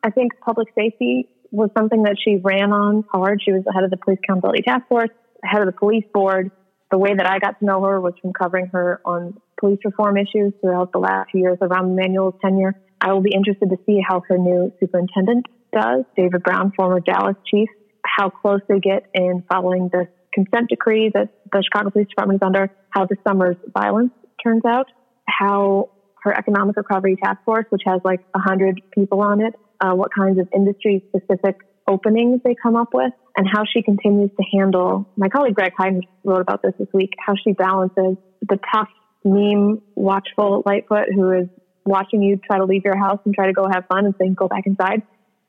i 0.04 0.10
think 0.10 0.38
public 0.40 0.68
safety 0.74 1.28
was 1.50 1.70
something 1.76 2.02
that 2.02 2.16
she 2.22 2.36
ran 2.36 2.72
on 2.72 3.04
hard. 3.10 3.40
She 3.42 3.52
was 3.52 3.64
the 3.64 3.72
head 3.72 3.84
of 3.84 3.90
the 3.90 3.96
police 3.96 4.18
accountability 4.22 4.62
task 4.62 4.86
force 4.88 5.10
head 5.44 5.60
of 5.60 5.66
the 5.66 5.72
police 5.72 6.04
board 6.12 6.50
the 6.90 6.98
way 6.98 7.14
that 7.14 7.26
I 7.26 7.38
got 7.38 7.58
to 7.58 7.64
know 7.64 7.84
her 7.84 8.00
was 8.00 8.14
from 8.20 8.32
covering 8.32 8.66
her 8.72 9.00
on 9.04 9.38
police 9.60 9.78
reform 9.84 10.16
issues 10.16 10.52
throughout 10.60 10.92
the 10.92 10.98
last 10.98 11.30
few 11.30 11.42
years 11.42 11.58
Rahm 11.60 11.92
Emanuel's 11.92 12.34
tenure. 12.42 12.74
I 13.00 13.12
will 13.12 13.20
be 13.20 13.32
interested 13.34 13.70
to 13.70 13.76
see 13.86 14.00
how 14.06 14.22
her 14.28 14.38
new 14.38 14.72
superintendent 14.80 15.46
does, 15.72 16.04
David 16.16 16.42
Brown, 16.42 16.72
former 16.76 17.00
Dallas 17.00 17.36
chief, 17.46 17.68
how 18.04 18.30
close 18.30 18.60
they 18.68 18.80
get 18.80 19.06
in 19.14 19.44
following 19.50 19.90
this 19.92 20.08
consent 20.32 20.68
decree 20.68 21.10
that 21.14 21.28
the 21.52 21.62
Chicago 21.62 21.90
Police 21.90 22.08
Department 22.08 22.42
is 22.42 22.46
under, 22.46 22.70
how 22.90 23.06
the 23.06 23.16
summer's 23.26 23.56
violence 23.76 24.12
turns 24.42 24.62
out, 24.66 24.86
how 25.28 25.90
her 26.22 26.36
economic 26.36 26.76
recovery 26.76 27.16
task 27.22 27.38
force, 27.44 27.66
which 27.70 27.82
has 27.86 28.00
like 28.04 28.20
100 28.32 28.80
people 28.92 29.20
on 29.20 29.40
it, 29.40 29.54
uh, 29.80 29.92
what 29.92 30.10
kinds 30.14 30.38
of 30.38 30.48
industry 30.54 31.04
specific 31.08 31.56
openings 31.88 32.40
they 32.44 32.54
come 32.62 32.76
up 32.76 32.90
with 32.92 33.12
and 33.36 33.46
how 33.50 33.64
she 33.64 33.82
continues 33.82 34.30
to 34.36 34.44
handle. 34.56 35.08
My 35.16 35.28
colleague 35.28 35.54
Greg 35.54 35.72
Hinz 35.80 36.04
wrote 36.24 36.40
about 36.40 36.62
this 36.62 36.74
this 36.78 36.88
week, 36.92 37.14
how 37.24 37.34
she 37.42 37.52
balances 37.52 38.16
the 38.46 38.58
tough, 38.72 38.88
meme, 39.24 39.80
watchful 39.94 40.62
Lightfoot 40.66 41.08
who 41.14 41.32
is 41.32 41.48
watching 41.84 42.22
you 42.22 42.36
try 42.36 42.58
to 42.58 42.64
leave 42.64 42.84
your 42.84 42.96
house 42.96 43.18
and 43.24 43.34
try 43.34 43.46
to 43.46 43.52
go 43.52 43.66
have 43.72 43.84
fun 43.90 44.04
and 44.04 44.14
saying, 44.18 44.34
go 44.34 44.46
back 44.46 44.66
inside. 44.66 45.02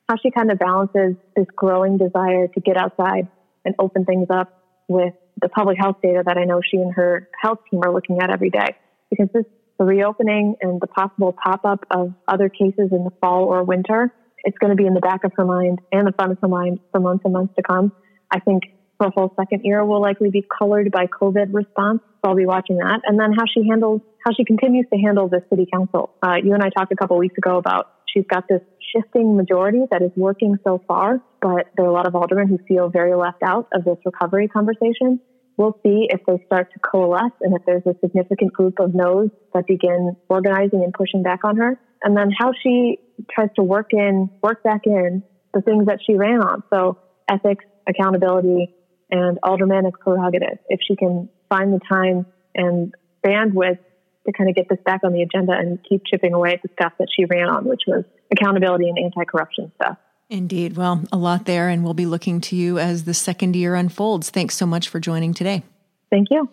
How 0.08 0.16
she 0.22 0.32
kind 0.32 0.52
of 0.52 0.58
balances 0.58 1.16
this 1.36 1.46
growing 1.56 1.98
desire 1.98 2.48
to 2.48 2.60
get 2.62 2.78
outside 2.78 3.28
and 3.66 3.76
open 3.78 4.06
things 4.06 4.28
up 4.30 4.64
with 4.88 5.14
the 5.42 5.50
public 5.50 5.78
health 5.80 5.98
data 6.02 6.24
that 6.26 6.38
I 6.38 6.46
know 6.46 6.62
she 6.62 6.78
and 6.78 6.94
her 6.94 7.30
health 7.40 7.60
team 7.70 7.82
are 7.84 7.94
looking 7.94 8.20
at 8.22 8.32
every 8.32 8.50
day. 8.50 8.76
Because 9.10 9.28
this, 9.34 9.46
the 9.78 9.86
reopening 9.86 10.56
and 10.62 10.82
the 10.82 10.88
possible 10.88 11.34
pop 11.34 11.66
up 11.66 11.86
of 11.92 12.14
other 12.28 12.50
cases 12.50 12.90
in 12.92 13.04
the 13.04 13.12
fall 13.22 13.46
or 13.46 13.64
winter 13.64 14.14
it's 14.44 14.58
going 14.58 14.72
to 14.72 14.76
be 14.76 14.86
in 14.86 14.94
the 14.94 15.00
back 15.00 15.24
of 15.24 15.32
her 15.36 15.46
mind 15.46 15.80
and 15.92 16.08
the 16.08 16.14
front 16.14 16.32
of 16.32 16.38
her 16.42 16.48
mind 16.48 16.80
for 16.92 17.00
months 17.00 17.24
and 17.24 17.34
months 17.34 17.54
to 17.56 17.64
come. 17.64 17.92
I 18.32 18.40
think 18.40 18.64
her 19.00 19.10
whole 19.16 19.34
second 19.40 19.62
year 19.64 19.84
will 19.86 20.02
likely 20.02 20.30
be 20.30 20.46
colored 20.58 20.92
by 20.92 21.06
COVID 21.08 21.54
response. 21.54 22.02
So 22.22 22.30
I'll 22.30 22.36
be 22.36 22.46
watching 22.46 22.78
that. 22.78 23.02
And 23.06 23.20
then 23.20 23.32
how 23.32 23.46
she 23.54 23.68
handles, 23.68 24.02
how 24.26 24.32
she 24.36 24.44
continues 24.44 24.86
to 24.92 25.00
handle 25.00 25.30
the 25.30 25.42
city 25.50 25.68
council. 25.72 26.12
Uh, 26.22 26.36
you 26.44 26.54
and 26.54 26.62
I 26.62 26.70
talked 26.70 26.92
a 26.92 26.96
couple 26.96 27.18
weeks 27.18 27.38
ago 27.38 27.58
about 27.58 27.92
she's 28.14 28.26
got 28.30 28.46
this 28.50 28.62
shifting 28.94 29.38
majority 29.38 29.82
that 29.92 30.02
is 30.02 30.12
working 30.16 30.58
so 30.64 30.82
far, 30.88 31.22
but 31.42 31.68
there 31.78 31.86
are 31.86 31.90
a 31.90 31.94
lot 31.94 32.08
of 32.08 32.16
aldermen 32.16 32.48
who 32.48 32.58
feel 32.68 32.90
very 32.90 33.16
left 33.16 33.42
out 33.44 33.68
of 33.74 33.86
this 33.86 33.98
recovery 34.06 34.48
conversation. 34.48 35.20
We'll 35.58 35.78
see 35.84 36.08
if 36.10 36.22
they 36.26 36.42
start 36.46 36.72
to 36.74 36.80
coalesce 36.80 37.34
and 37.42 37.56
if 37.56 37.62
there's 37.66 37.84
a 37.86 37.94
significant 38.02 38.54
group 38.54 38.80
of 38.80 38.96
no's 38.96 39.30
that 39.54 39.68
begin 39.68 40.16
organizing 40.30 40.84
and 40.84 40.94
pushing 40.94 41.22
back 41.22 41.44
on 41.44 41.58
her. 41.58 41.80
And 42.04 42.16
then 42.16 42.32
how 42.38 42.52
she 42.64 42.98
tries 43.32 43.50
to 43.56 43.64
work 43.64 43.94
in, 43.94 44.30
work 44.42 44.64
back 44.64 44.82
in 44.86 45.24
the 45.54 45.62
things 45.62 45.88
that 45.88 46.00
she 46.06 46.16
ran 46.16 46.42
on. 46.42 46.64
So 46.70 46.98
ethics, 47.30 47.66
accountability, 47.88 48.74
and 49.12 49.40
aldermanic 49.44 50.00
prerogative. 50.00 50.60
If 50.68 50.80
she 50.88 50.96
can 50.96 51.30
find 51.50 51.74
the 51.74 51.80
time 51.90 52.26
and 52.56 52.94
bandwidth 53.26 53.80
to 54.26 54.32
kind 54.32 54.50
of 54.50 54.56
get 54.56 54.70
this 54.70 54.80
back 54.86 55.02
on 55.04 55.14
the 55.14 55.22
agenda 55.22 55.54
and 55.54 55.80
keep 55.88 56.04
chipping 56.06 56.34
away 56.34 56.54
at 56.54 56.62
the 56.62 56.70
stuff 56.74 56.94
that 57.00 57.08
she 57.16 57.26
ran 57.26 57.50
on, 57.50 57.66
which 57.66 57.82
was 57.88 58.04
accountability 58.32 58.88
and 58.88 58.98
anti-corruption 59.00 59.72
stuff. 59.76 59.98
Indeed. 60.30 60.78
Well, 60.78 61.04
a 61.12 61.18
lot 61.18 61.46
there, 61.46 61.70
and 61.70 61.84
we'll 61.84 61.96
be 61.96 62.06
looking 62.06 62.40
to 62.42 62.56
you 62.56 62.78
as 62.78 63.06
the 63.06 63.16
second 63.16 63.56
year 63.56 63.74
unfolds. 63.74 64.30
Thanks 64.30 64.56
so 64.56 64.68
much 64.68 64.88
for 64.88 65.00
joining 65.00 65.34
today. 65.34 65.64
Thank 66.12 66.28
you. 66.30 66.48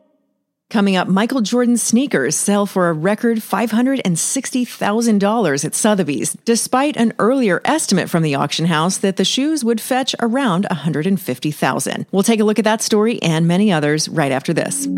Coming 0.68 0.96
up, 0.96 1.06
Michael 1.06 1.42
Jordan 1.42 1.76
sneakers 1.76 2.34
sell 2.34 2.66
for 2.66 2.88
a 2.88 2.92
record 2.92 3.38
$560,000 3.38 5.64
at 5.64 5.74
Sotheby's, 5.76 6.36
despite 6.44 6.96
an 6.96 7.12
earlier 7.20 7.60
estimate 7.64 8.10
from 8.10 8.24
the 8.24 8.34
auction 8.34 8.66
house 8.66 8.98
that 8.98 9.16
the 9.16 9.24
shoes 9.24 9.64
would 9.64 9.80
fetch 9.80 10.16
around 10.20 10.66
150,000. 10.70 12.06
We'll 12.10 12.24
take 12.24 12.40
a 12.40 12.44
look 12.44 12.58
at 12.58 12.64
that 12.64 12.82
story 12.82 13.22
and 13.22 13.46
many 13.46 13.72
others 13.72 14.08
right 14.08 14.32
after 14.32 14.52
this. 14.52 14.88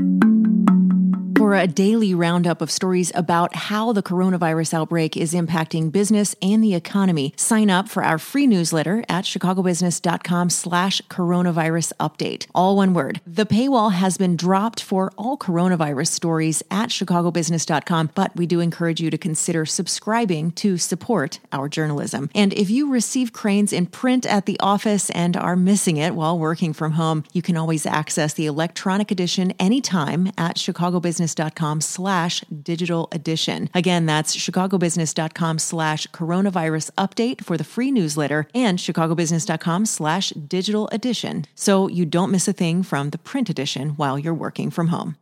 For 1.39 1.55
a 1.55 1.69
daily 1.69 2.15
roundup 2.15 2.61
of 2.61 2.69
stories 2.69 3.13
about 3.15 3.55
how 3.55 3.93
the 3.93 4.03
coronavirus 4.03 4.75
outbreak 4.75 5.17
is 5.17 5.35
impacting 5.35 5.93
business 5.93 6.35
and 6.43 6.65
the 6.65 6.75
economy, 6.75 7.33
sign 7.37 7.71
up 7.71 7.89
for 7.89 8.03
our 8.03 8.19
free 8.19 8.45
newsletter 8.45 9.05
at 9.09 9.23
chicagobusiness.com 9.23 10.51
slash 10.51 11.01
coronavirus 11.03 11.93
update. 12.01 12.49
All 12.57 12.75
one 12.75 12.93
word. 12.93 13.21
The 13.25 13.47
paywall 13.47 13.93
has 13.93 14.19
been 14.19 14.35
dropped 14.35 14.83
for 14.83 15.13
all 15.17 15.39
coronavirus 15.39 16.09
stories 16.09 16.65
at 16.73 16.89
chicagobusiness.com, 16.89 18.11
but 18.17 18.35
we 18.35 18.45
do 18.45 18.59
encourage 18.59 19.01
you 19.01 19.09
to 19.09 19.17
consider 19.17 19.65
subscribing 19.65 20.51
to 20.53 20.77
support 20.77 21.39
our 21.53 21.69
journalism. 21.69 22.31
And 22.35 22.53
if 22.55 22.69
you 22.69 22.91
receive 22.91 23.33
Crain's 23.33 23.73
in 23.73 23.87
print 23.87 24.27
at 24.27 24.47
the 24.47 24.59
office 24.59 25.09
and 25.11 25.37
are 25.37 25.55
missing 25.55 25.99
it 25.99 26.17
while 26.17 26.37
working 26.37 26.73
from 26.73 26.93
home, 26.93 27.23
you 27.33 27.43
can 27.43 27.57
always 27.57 27.87
access 27.87 28.35
the 28.35 28.47
electronic 28.47 29.13
edition 29.13 29.53
anytime 29.61 30.33
at 30.37 30.57
chicagobusiness 30.57 31.28
chicagobusiness.com 31.29 31.81
slash 31.81 32.41
digital 32.63 33.09
edition. 33.13 33.71
Again, 33.75 34.07
that's 34.07 34.37
chicagobusiness.com 34.37 35.59
slash 35.59 36.07
coronavirus 36.09 36.91
update 36.93 37.45
for 37.45 37.57
the 37.57 37.65
free 37.65 37.91
newsletter 37.91 38.47
and 38.55 38.79
chicagobusiness.com 38.79 39.87
slash 39.87 40.31
digital 40.31 40.89
edition 40.89 41.45
so 41.55 41.89
you 41.89 42.05
don't 42.07 42.31
miss 42.31 42.49
a 42.49 42.53
thing 42.53 42.83
from 42.83 43.11
the 43.11 43.19
print 43.19 43.51
edition 43.51 43.91
while 43.91 44.19
you're 44.19 44.35
working 44.35 44.71
from 44.71 44.89
home. 44.89 45.17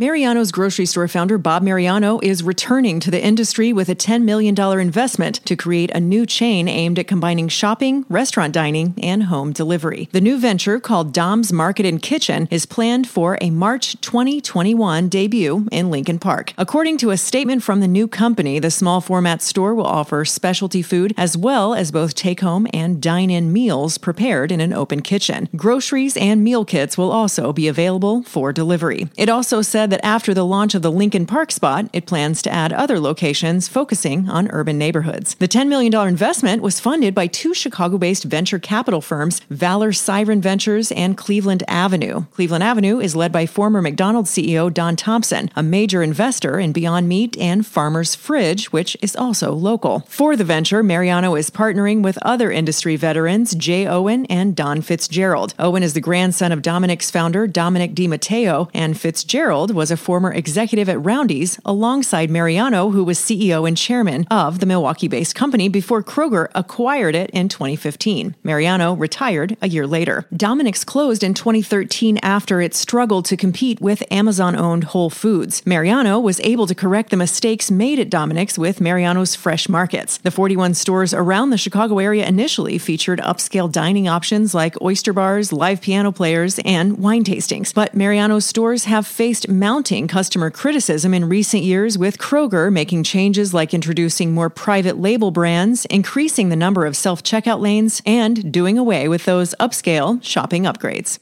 Mariano's 0.00 0.52
grocery 0.52 0.86
store 0.86 1.08
founder 1.08 1.38
Bob 1.38 1.60
Mariano 1.60 2.20
is 2.22 2.44
returning 2.44 3.00
to 3.00 3.10
the 3.10 3.20
industry 3.20 3.72
with 3.72 3.88
a 3.88 3.96
$10 3.96 4.22
million 4.22 4.56
investment 4.78 5.44
to 5.44 5.56
create 5.56 5.90
a 5.90 5.98
new 5.98 6.24
chain 6.24 6.68
aimed 6.68 7.00
at 7.00 7.08
combining 7.08 7.48
shopping, 7.48 8.06
restaurant 8.08 8.54
dining, 8.54 8.94
and 9.02 9.24
home 9.24 9.52
delivery. 9.52 10.08
The 10.12 10.20
new 10.20 10.38
venture, 10.38 10.78
called 10.78 11.12
Dom's 11.12 11.52
Market 11.52 11.84
and 11.84 12.00
Kitchen, 12.00 12.46
is 12.48 12.64
planned 12.64 13.08
for 13.08 13.38
a 13.40 13.50
March 13.50 14.00
2021 14.00 15.08
debut 15.08 15.66
in 15.72 15.90
Lincoln 15.90 16.20
Park. 16.20 16.54
According 16.56 16.98
to 16.98 17.10
a 17.10 17.16
statement 17.16 17.64
from 17.64 17.80
the 17.80 17.88
new 17.88 18.06
company, 18.06 18.60
the 18.60 18.70
small 18.70 19.00
format 19.00 19.42
store 19.42 19.74
will 19.74 19.84
offer 19.84 20.24
specialty 20.24 20.80
food 20.80 21.12
as 21.16 21.36
well 21.36 21.74
as 21.74 21.90
both 21.90 22.14
take 22.14 22.38
home 22.38 22.68
and 22.72 23.02
dine 23.02 23.30
in 23.30 23.52
meals 23.52 23.98
prepared 23.98 24.52
in 24.52 24.60
an 24.60 24.72
open 24.72 25.02
kitchen. 25.02 25.48
Groceries 25.56 26.16
and 26.16 26.44
meal 26.44 26.64
kits 26.64 26.96
will 26.96 27.10
also 27.10 27.52
be 27.52 27.66
available 27.66 28.22
for 28.22 28.52
delivery. 28.52 29.08
It 29.16 29.28
also 29.28 29.60
said 29.60 29.87
said 29.88 30.00
that 30.02 30.06
after 30.06 30.34
the 30.34 30.44
launch 30.44 30.74
of 30.74 30.82
the 30.82 30.92
Lincoln 30.92 31.24
Park 31.24 31.50
spot, 31.50 31.88
it 31.94 32.04
plans 32.04 32.42
to 32.42 32.52
add 32.52 32.74
other 32.74 33.00
locations 33.00 33.68
focusing 33.68 34.28
on 34.28 34.50
urban 34.50 34.76
neighborhoods. 34.76 35.34
The 35.36 35.48
$10 35.48 35.68
million 35.68 35.94
investment 36.06 36.60
was 36.62 36.78
funded 36.78 37.14
by 37.14 37.26
two 37.26 37.54
Chicago 37.54 37.96
based 37.96 38.24
venture 38.24 38.58
capital 38.58 39.00
firms, 39.00 39.40
Valor 39.48 39.92
Siren 39.92 40.42
Ventures 40.42 40.92
and 40.92 41.16
Cleveland 41.16 41.62
Avenue. 41.68 42.26
Cleveland 42.32 42.64
Avenue 42.64 43.00
is 43.00 43.16
led 43.16 43.32
by 43.32 43.46
former 43.46 43.80
McDonald's 43.80 44.30
CEO 44.30 44.72
Don 44.72 44.94
Thompson, 44.94 45.50
a 45.56 45.62
major 45.62 46.02
investor 46.02 46.58
in 46.58 46.72
Beyond 46.72 47.08
Meat 47.08 47.38
and 47.38 47.64
Farmer's 47.64 48.14
Fridge, 48.14 48.66
which 48.66 48.94
is 49.00 49.16
also 49.16 49.52
local. 49.52 50.00
For 50.08 50.36
the 50.36 50.44
venture, 50.44 50.82
Mariano 50.82 51.34
is 51.34 51.50
partnering 51.50 52.02
with 52.02 52.18
other 52.20 52.50
industry 52.52 52.96
veterans, 52.96 53.54
Jay 53.54 53.86
Owen 53.86 54.26
and 54.26 54.54
Don 54.54 54.82
Fitzgerald. 54.82 55.54
Owen 55.58 55.82
is 55.82 55.94
the 55.94 56.02
grandson 56.02 56.52
of 56.52 56.60
Dominick's 56.60 57.10
founder, 57.10 57.46
Dominick 57.46 57.94
DiMatteo, 57.94 58.68
and 58.74 58.98
Fitzgerald 59.00 59.77
was 59.78 59.92
a 59.92 59.96
former 59.96 60.32
executive 60.32 60.88
at 60.88 61.04
Roundy's 61.04 61.60
alongside 61.64 62.30
Mariano, 62.30 62.90
who 62.90 63.04
was 63.04 63.16
CEO 63.16 63.66
and 63.66 63.76
chairman 63.76 64.26
of 64.28 64.58
the 64.58 64.66
Milwaukee 64.66 65.06
based 65.06 65.36
company 65.36 65.68
before 65.68 66.02
Kroger 66.02 66.48
acquired 66.52 67.14
it 67.14 67.30
in 67.30 67.48
2015. 67.48 68.34
Mariano 68.42 68.94
retired 68.94 69.56
a 69.62 69.68
year 69.68 69.86
later. 69.86 70.26
Dominick's 70.36 70.82
closed 70.82 71.22
in 71.22 71.32
2013 71.32 72.18
after 72.24 72.60
it 72.60 72.74
struggled 72.74 73.24
to 73.26 73.36
compete 73.36 73.80
with 73.80 74.02
Amazon 74.10 74.56
owned 74.56 74.82
Whole 74.82 75.10
Foods. 75.10 75.64
Mariano 75.64 76.18
was 76.18 76.40
able 76.40 76.66
to 76.66 76.74
correct 76.74 77.10
the 77.10 77.16
mistakes 77.16 77.70
made 77.70 78.00
at 78.00 78.10
Dominick's 78.10 78.58
with 78.58 78.80
Mariano's 78.80 79.36
Fresh 79.36 79.68
Markets. 79.68 80.18
The 80.18 80.32
41 80.32 80.74
stores 80.74 81.14
around 81.14 81.50
the 81.50 81.56
Chicago 81.56 82.00
area 82.00 82.26
initially 82.26 82.78
featured 82.78 83.20
upscale 83.20 83.70
dining 83.70 84.08
options 84.08 84.54
like 84.54 84.82
oyster 84.82 85.12
bars, 85.12 85.52
live 85.52 85.80
piano 85.80 86.10
players, 86.10 86.58
and 86.64 86.98
wine 86.98 87.22
tastings. 87.22 87.72
But 87.72 87.94
Mariano's 87.94 88.44
stores 88.44 88.86
have 88.86 89.06
faced 89.06 89.48
mounting 89.58 90.08
customer 90.08 90.50
criticism 90.50 91.12
in 91.14 91.28
recent 91.28 91.62
years, 91.62 91.98
with 91.98 92.18
Kroger 92.18 92.72
making 92.72 93.04
changes 93.04 93.52
like 93.52 93.74
introducing 93.74 94.32
more 94.32 94.50
private 94.50 94.98
label 94.98 95.30
brands, 95.30 95.84
increasing 95.86 96.48
the 96.48 96.56
number 96.56 96.86
of 96.86 96.96
self 96.96 97.22
checkout 97.22 97.60
lanes, 97.60 98.00
and 98.04 98.52
doing 98.52 98.78
away 98.78 99.08
with 99.08 99.24
those 99.24 99.54
upscale 99.60 100.22
shopping 100.22 100.64
upgrades. 100.64 101.18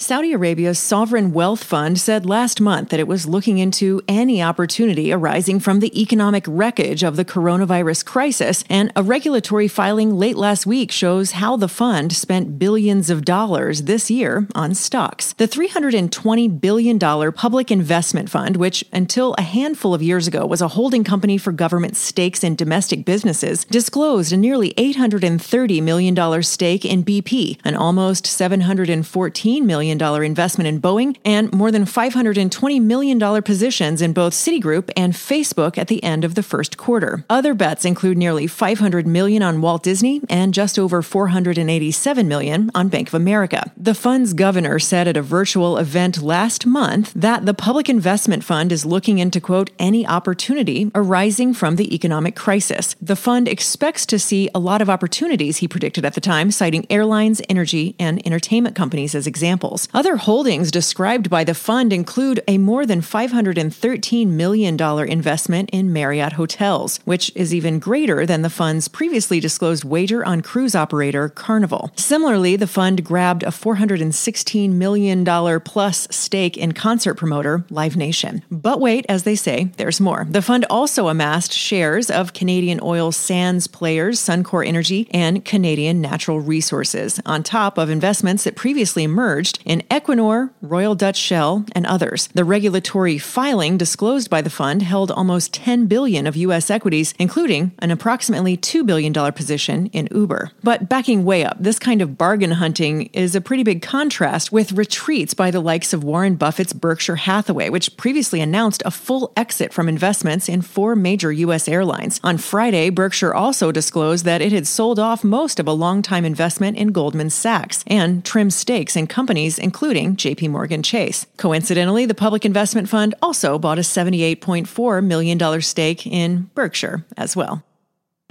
Saudi 0.00 0.32
Arabia's 0.32 0.78
sovereign 0.78 1.32
wealth 1.32 1.64
fund 1.64 1.98
said 1.98 2.24
last 2.24 2.60
month 2.60 2.90
that 2.90 3.00
it 3.00 3.08
was 3.08 3.26
looking 3.26 3.58
into 3.58 4.00
any 4.06 4.40
opportunity 4.40 5.12
arising 5.12 5.58
from 5.58 5.80
the 5.80 6.00
economic 6.00 6.44
wreckage 6.46 7.02
of 7.02 7.16
the 7.16 7.24
coronavirus 7.24 8.04
crisis, 8.04 8.62
and 8.70 8.92
a 8.94 9.02
regulatory 9.02 9.66
filing 9.66 10.16
late 10.16 10.36
last 10.36 10.66
week 10.66 10.92
shows 10.92 11.32
how 11.32 11.56
the 11.56 11.66
fund 11.66 12.12
spent 12.12 12.60
billions 12.60 13.10
of 13.10 13.24
dollars 13.24 13.82
this 13.82 14.08
year 14.08 14.46
on 14.54 14.72
stocks. 14.72 15.32
The 15.32 15.48
$320 15.48 16.60
billion 16.60 17.32
public 17.32 17.72
investment 17.72 18.30
fund, 18.30 18.56
which 18.56 18.84
until 18.92 19.34
a 19.36 19.42
handful 19.42 19.94
of 19.94 20.00
years 20.00 20.28
ago 20.28 20.46
was 20.46 20.62
a 20.62 20.68
holding 20.68 21.02
company 21.02 21.38
for 21.38 21.50
government 21.50 21.96
stakes 21.96 22.44
in 22.44 22.54
domestic 22.54 23.04
businesses, 23.04 23.64
disclosed 23.64 24.32
a 24.32 24.36
nearly 24.36 24.74
$830 24.74 25.82
million 25.82 26.42
stake 26.44 26.84
in 26.84 27.02
BP, 27.02 27.58
an 27.64 27.74
almost 27.74 28.26
$714 28.26 29.62
million 29.64 29.87
million 29.96 30.24
investment 30.24 30.68
in 30.68 30.80
Boeing 30.80 31.16
and 31.24 31.52
more 31.52 31.70
than 31.70 31.84
$520 31.84 32.80
million 32.82 33.42
positions 33.42 34.02
in 34.02 34.12
both 34.12 34.32
Citigroup 34.32 34.90
and 34.96 35.12
Facebook 35.12 35.78
at 35.78 35.88
the 35.88 36.02
end 36.02 36.24
of 36.24 36.34
the 36.34 36.42
first 36.42 36.76
quarter. 36.76 37.24
Other 37.30 37.54
bets 37.54 37.84
include 37.84 38.18
nearly 38.18 38.46
500 38.46 39.06
million 39.06 39.42
on 39.42 39.60
Walt 39.60 39.82
Disney 39.82 40.20
and 40.28 40.52
just 40.52 40.78
over 40.78 41.02
487 41.02 42.28
million 42.28 42.70
on 42.74 42.88
Bank 42.88 43.08
of 43.08 43.14
America. 43.14 43.72
The 43.76 43.94
fund's 43.94 44.34
governor 44.34 44.78
said 44.78 45.08
at 45.08 45.16
a 45.16 45.22
virtual 45.22 45.78
event 45.78 46.22
last 46.22 46.66
month 46.66 47.12
that 47.14 47.46
the 47.46 47.54
public 47.54 47.88
investment 47.88 48.44
fund 48.44 48.72
is 48.72 48.84
looking 48.84 49.18
into 49.18 49.40
quote 49.40 49.70
any 49.78 50.06
opportunity 50.06 50.90
arising 50.94 51.54
from 51.54 51.76
the 51.76 51.94
economic 51.94 52.36
crisis. 52.36 52.94
The 53.00 53.16
fund 53.16 53.48
expects 53.48 54.04
to 54.06 54.18
see 54.18 54.50
a 54.54 54.58
lot 54.58 54.82
of 54.82 54.90
opportunities, 54.90 55.58
he 55.58 55.68
predicted 55.68 56.04
at 56.04 56.14
the 56.14 56.20
time, 56.20 56.50
citing 56.50 56.86
airlines, 56.90 57.40
energy, 57.48 57.94
and 57.98 58.24
entertainment 58.26 58.76
companies 58.76 59.14
as 59.14 59.26
examples. 59.26 59.77
Other 59.92 60.16
holdings 60.16 60.70
described 60.70 61.30
by 61.30 61.44
the 61.44 61.54
fund 61.54 61.92
include 61.92 62.42
a 62.48 62.58
more 62.58 62.86
than 62.86 63.02
$513 63.02 64.26
million 64.26 64.80
investment 65.08 65.70
in 65.70 65.92
Marriott 65.92 66.32
Hotels, 66.32 66.98
which 67.04 67.30
is 67.34 67.54
even 67.54 67.78
greater 67.78 68.26
than 68.26 68.42
the 68.42 68.50
fund's 68.50 68.88
previously 68.88 69.38
disclosed 69.38 69.84
wager 69.84 70.24
on 70.24 70.40
cruise 70.40 70.74
operator 70.74 71.28
Carnival. 71.28 71.92
Similarly, 71.96 72.56
the 72.56 72.66
fund 72.66 73.04
grabbed 73.04 73.42
a 73.42 73.48
$416 73.48 74.72
million 74.72 75.24
plus 75.60 76.08
stake 76.10 76.56
in 76.56 76.72
concert 76.72 77.14
promoter 77.14 77.64
Live 77.70 77.96
Nation. 77.96 78.42
But 78.50 78.80
wait, 78.80 79.04
as 79.08 79.22
they 79.22 79.36
say, 79.36 79.70
there's 79.76 80.00
more. 80.00 80.26
The 80.28 80.42
fund 80.42 80.64
also 80.70 81.08
amassed 81.08 81.52
shares 81.52 82.10
of 82.10 82.32
Canadian 82.32 82.80
oil 82.82 83.12
sands 83.12 83.66
players 83.66 84.18
Suncor 84.18 84.66
Energy 84.66 85.08
and 85.10 85.44
Canadian 85.44 86.00
Natural 86.00 86.40
Resources, 86.40 87.20
on 87.26 87.42
top 87.42 87.78
of 87.78 87.90
investments 87.90 88.44
that 88.44 88.56
previously 88.56 89.06
merged 89.06 89.60
in 89.68 89.82
Equinor, 89.90 90.50
Royal 90.62 90.94
Dutch 90.94 91.18
Shell, 91.18 91.66
and 91.72 91.86
others. 91.86 92.28
The 92.34 92.44
regulatory 92.44 93.18
filing 93.18 93.76
disclosed 93.76 94.30
by 94.30 94.40
the 94.40 94.50
fund 94.50 94.82
held 94.82 95.10
almost 95.10 95.52
10 95.52 95.86
billion 95.86 96.26
of 96.26 96.36
US 96.36 96.70
equities, 96.70 97.14
including 97.18 97.72
an 97.80 97.90
approximately 97.90 98.56
2 98.56 98.82
billion 98.82 99.12
dollar 99.12 99.30
position 99.30 99.86
in 99.86 100.08
Uber. 100.10 100.52
But 100.64 100.88
backing 100.88 101.24
way 101.24 101.44
up, 101.44 101.58
this 101.60 101.78
kind 101.78 102.00
of 102.00 102.16
bargain 102.16 102.52
hunting 102.52 103.10
is 103.12 103.34
a 103.34 103.42
pretty 103.42 103.62
big 103.62 103.82
contrast 103.82 104.50
with 104.50 104.72
retreats 104.72 105.34
by 105.34 105.50
the 105.50 105.60
likes 105.60 105.92
of 105.92 106.02
Warren 106.02 106.36
Buffett's 106.36 106.72
Berkshire 106.72 107.16
Hathaway, 107.16 107.68
which 107.68 107.96
previously 107.98 108.40
announced 108.40 108.82
a 108.86 108.90
full 108.90 109.32
exit 109.36 109.74
from 109.74 109.88
investments 109.88 110.48
in 110.48 110.62
four 110.62 110.96
major 110.96 111.30
US 111.30 111.68
airlines. 111.68 112.20
On 112.24 112.38
Friday, 112.38 112.88
Berkshire 112.88 113.34
also 113.34 113.70
disclosed 113.70 114.24
that 114.24 114.40
it 114.40 114.52
had 114.52 114.66
sold 114.66 114.98
off 114.98 115.22
most 115.22 115.60
of 115.60 115.68
a 115.68 115.72
long-time 115.72 116.24
investment 116.24 116.78
in 116.78 116.88
Goldman 116.88 117.28
Sachs 117.28 117.84
and 117.86 118.24
trimmed 118.24 118.54
stakes 118.54 118.96
in 118.96 119.06
companies 119.06 119.57
including 119.58 120.16
JP 120.16 120.50
Morgan 120.50 120.82
Chase. 120.82 121.26
Coincidentally, 121.36 122.06
the 122.06 122.14
public 122.14 122.44
investment 122.44 122.88
fund 122.88 123.14
also 123.20 123.58
bought 123.58 123.78
a 123.78 123.82
$78.4 123.82 125.04
million 125.04 125.60
stake 125.60 126.06
in 126.06 126.50
Berkshire 126.54 127.04
as 127.16 127.36
well. 127.36 127.62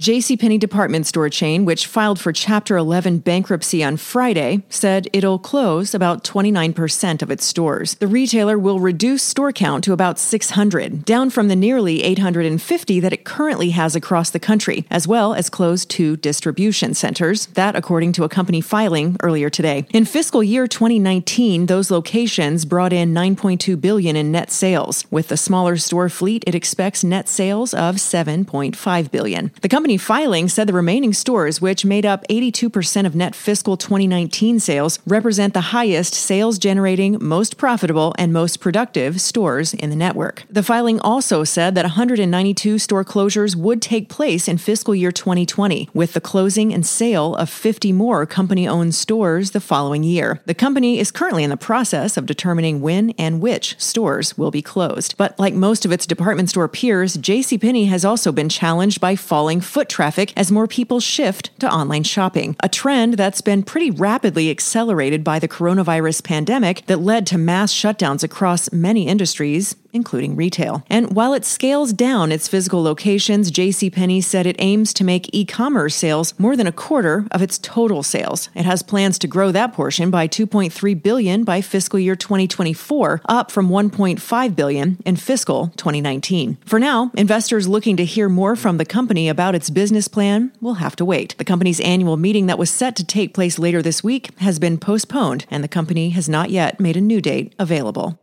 JCPenney 0.00 0.60
department 0.60 1.08
store 1.08 1.28
chain, 1.28 1.64
which 1.64 1.88
filed 1.88 2.20
for 2.20 2.32
Chapter 2.32 2.76
11 2.76 3.18
bankruptcy 3.18 3.82
on 3.82 3.96
Friday, 3.96 4.62
said 4.68 5.08
it'll 5.12 5.40
close 5.40 5.92
about 5.92 6.22
29% 6.22 7.20
of 7.20 7.32
its 7.32 7.44
stores. 7.44 7.96
The 7.96 8.06
retailer 8.06 8.56
will 8.56 8.78
reduce 8.78 9.24
store 9.24 9.50
count 9.50 9.82
to 9.82 9.92
about 9.92 10.20
600, 10.20 11.04
down 11.04 11.30
from 11.30 11.48
the 11.48 11.56
nearly 11.56 12.04
850 12.04 13.00
that 13.00 13.12
it 13.12 13.24
currently 13.24 13.70
has 13.70 13.96
across 13.96 14.30
the 14.30 14.38
country, 14.38 14.86
as 14.88 15.08
well 15.08 15.34
as 15.34 15.50
close 15.50 15.84
two 15.84 16.16
distribution 16.16 16.94
centers, 16.94 17.46
that 17.54 17.74
according 17.74 18.12
to 18.12 18.22
a 18.22 18.28
company 18.28 18.60
filing 18.60 19.16
earlier 19.24 19.50
today. 19.50 19.84
In 19.90 20.04
fiscal 20.04 20.44
year 20.44 20.68
2019, 20.68 21.66
those 21.66 21.90
locations 21.90 22.64
brought 22.64 22.92
in 22.92 23.12
9.2 23.12 23.80
billion 23.80 24.14
in 24.14 24.30
net 24.30 24.52
sales. 24.52 25.04
With 25.10 25.26
the 25.26 25.36
smaller 25.36 25.76
store 25.76 26.08
fleet, 26.08 26.44
it 26.46 26.54
expects 26.54 27.02
net 27.02 27.28
sales 27.28 27.74
of 27.74 27.96
7.5 27.96 29.10
billion. 29.10 29.50
The 29.60 29.68
company 29.68 29.87
company 29.88 29.96
filing 29.96 30.48
said 30.50 30.66
the 30.66 30.72
remaining 30.74 31.14
stores, 31.14 31.62
which 31.62 31.82
made 31.82 32.04
up 32.04 32.22
82% 32.28 33.06
of 33.06 33.14
net 33.14 33.34
fiscal 33.34 33.78
2019 33.78 34.60
sales, 34.60 34.98
represent 35.06 35.54
the 35.54 35.72
highest 35.72 36.12
sales 36.12 36.58
generating, 36.58 37.16
most 37.22 37.56
profitable, 37.56 38.14
and 38.18 38.30
most 38.30 38.60
productive 38.60 39.18
stores 39.18 39.72
in 39.72 39.88
the 39.88 39.96
network. 39.96 40.44
The 40.50 40.62
filing 40.62 41.00
also 41.00 41.42
said 41.42 41.74
that 41.74 41.86
192 41.86 42.78
store 42.78 43.02
closures 43.02 43.56
would 43.56 43.80
take 43.80 44.10
place 44.10 44.46
in 44.46 44.58
fiscal 44.58 44.94
year 44.94 45.10
2020, 45.10 45.88
with 45.94 46.12
the 46.12 46.20
closing 46.20 46.74
and 46.74 46.84
sale 46.84 47.34
of 47.36 47.48
50 47.48 47.90
more 47.92 48.26
company 48.26 48.68
owned 48.68 48.94
stores 48.94 49.52
the 49.52 49.58
following 49.58 50.02
year. 50.02 50.42
The 50.44 50.52
company 50.52 50.98
is 50.98 51.10
currently 51.10 51.44
in 51.44 51.48
the 51.48 51.56
process 51.56 52.18
of 52.18 52.26
determining 52.26 52.82
when 52.82 53.14
and 53.16 53.40
which 53.40 53.74
stores 53.78 54.36
will 54.36 54.50
be 54.50 54.60
closed. 54.60 55.16
But 55.16 55.38
like 55.38 55.54
most 55.54 55.86
of 55.86 55.92
its 55.92 56.04
department 56.06 56.50
store 56.50 56.68
peers, 56.68 57.16
JCPenney 57.16 57.88
has 57.88 58.04
also 58.04 58.32
been 58.32 58.50
challenged 58.50 59.00
by 59.00 59.16
falling 59.16 59.62
traffic 59.86 60.32
as 60.34 60.50
more 60.50 60.66
people 60.66 60.98
shift 60.98 61.50
to 61.60 61.70
online 61.70 62.04
shopping, 62.04 62.56
a 62.62 62.68
trend 62.68 63.14
that's 63.14 63.40
been 63.42 63.62
pretty 63.62 63.90
rapidly 63.90 64.50
accelerated 64.50 65.22
by 65.22 65.38
the 65.38 65.46
coronavirus 65.46 66.24
pandemic 66.24 66.86
that 66.86 67.00
led 67.00 67.26
to 67.26 67.36
mass 67.36 67.72
shutdowns 67.72 68.24
across 68.24 68.72
many 68.72 69.06
industries, 69.06 69.76
including 69.92 70.36
retail. 70.36 70.84
And 70.88 71.14
while 71.14 71.34
it 71.34 71.44
scales 71.44 71.92
down 71.92 72.32
its 72.32 72.48
physical 72.48 72.82
locations, 72.82 73.50
JCPenney 73.50 74.22
said 74.22 74.46
it 74.46 74.56
aims 74.58 74.92
to 74.94 75.04
make 75.04 75.30
e-commerce 75.32 75.94
sales 75.94 76.38
more 76.38 76.56
than 76.56 76.66
a 76.66 76.72
quarter 76.72 77.26
of 77.30 77.42
its 77.42 77.58
total 77.58 78.02
sales. 78.02 78.48
It 78.54 78.64
has 78.64 78.82
plans 78.82 79.18
to 79.20 79.26
grow 79.26 79.50
that 79.52 79.72
portion 79.72 80.10
by 80.10 80.28
2.3 80.28 81.02
billion 81.02 81.44
by 81.44 81.60
fiscal 81.60 81.98
year 81.98 82.16
2024, 82.16 83.22
up 83.26 83.50
from 83.50 83.68
1.5 83.68 84.56
billion 84.56 84.98
in 85.04 85.16
fiscal 85.16 85.68
2019. 85.76 86.58
For 86.64 86.78
now, 86.78 87.10
investors 87.14 87.68
looking 87.68 87.96
to 87.96 88.04
hear 88.04 88.28
more 88.28 88.56
from 88.56 88.78
the 88.78 88.84
company 88.84 89.28
about 89.28 89.54
its 89.54 89.70
business 89.70 90.08
plan 90.08 90.52
will 90.60 90.74
have 90.74 90.96
to 90.96 91.04
wait. 91.04 91.34
The 91.38 91.44
company's 91.44 91.80
annual 91.80 92.16
meeting 92.16 92.46
that 92.46 92.58
was 92.58 92.70
set 92.70 92.96
to 92.96 93.04
take 93.04 93.34
place 93.34 93.58
later 93.58 93.82
this 93.82 94.04
week 94.04 94.38
has 94.40 94.58
been 94.58 94.78
postponed, 94.78 95.46
and 95.50 95.64
the 95.64 95.68
company 95.68 96.10
has 96.10 96.28
not 96.28 96.50
yet 96.50 96.80
made 96.80 96.96
a 96.96 97.00
new 97.00 97.20
date 97.20 97.54
available. 97.58 98.18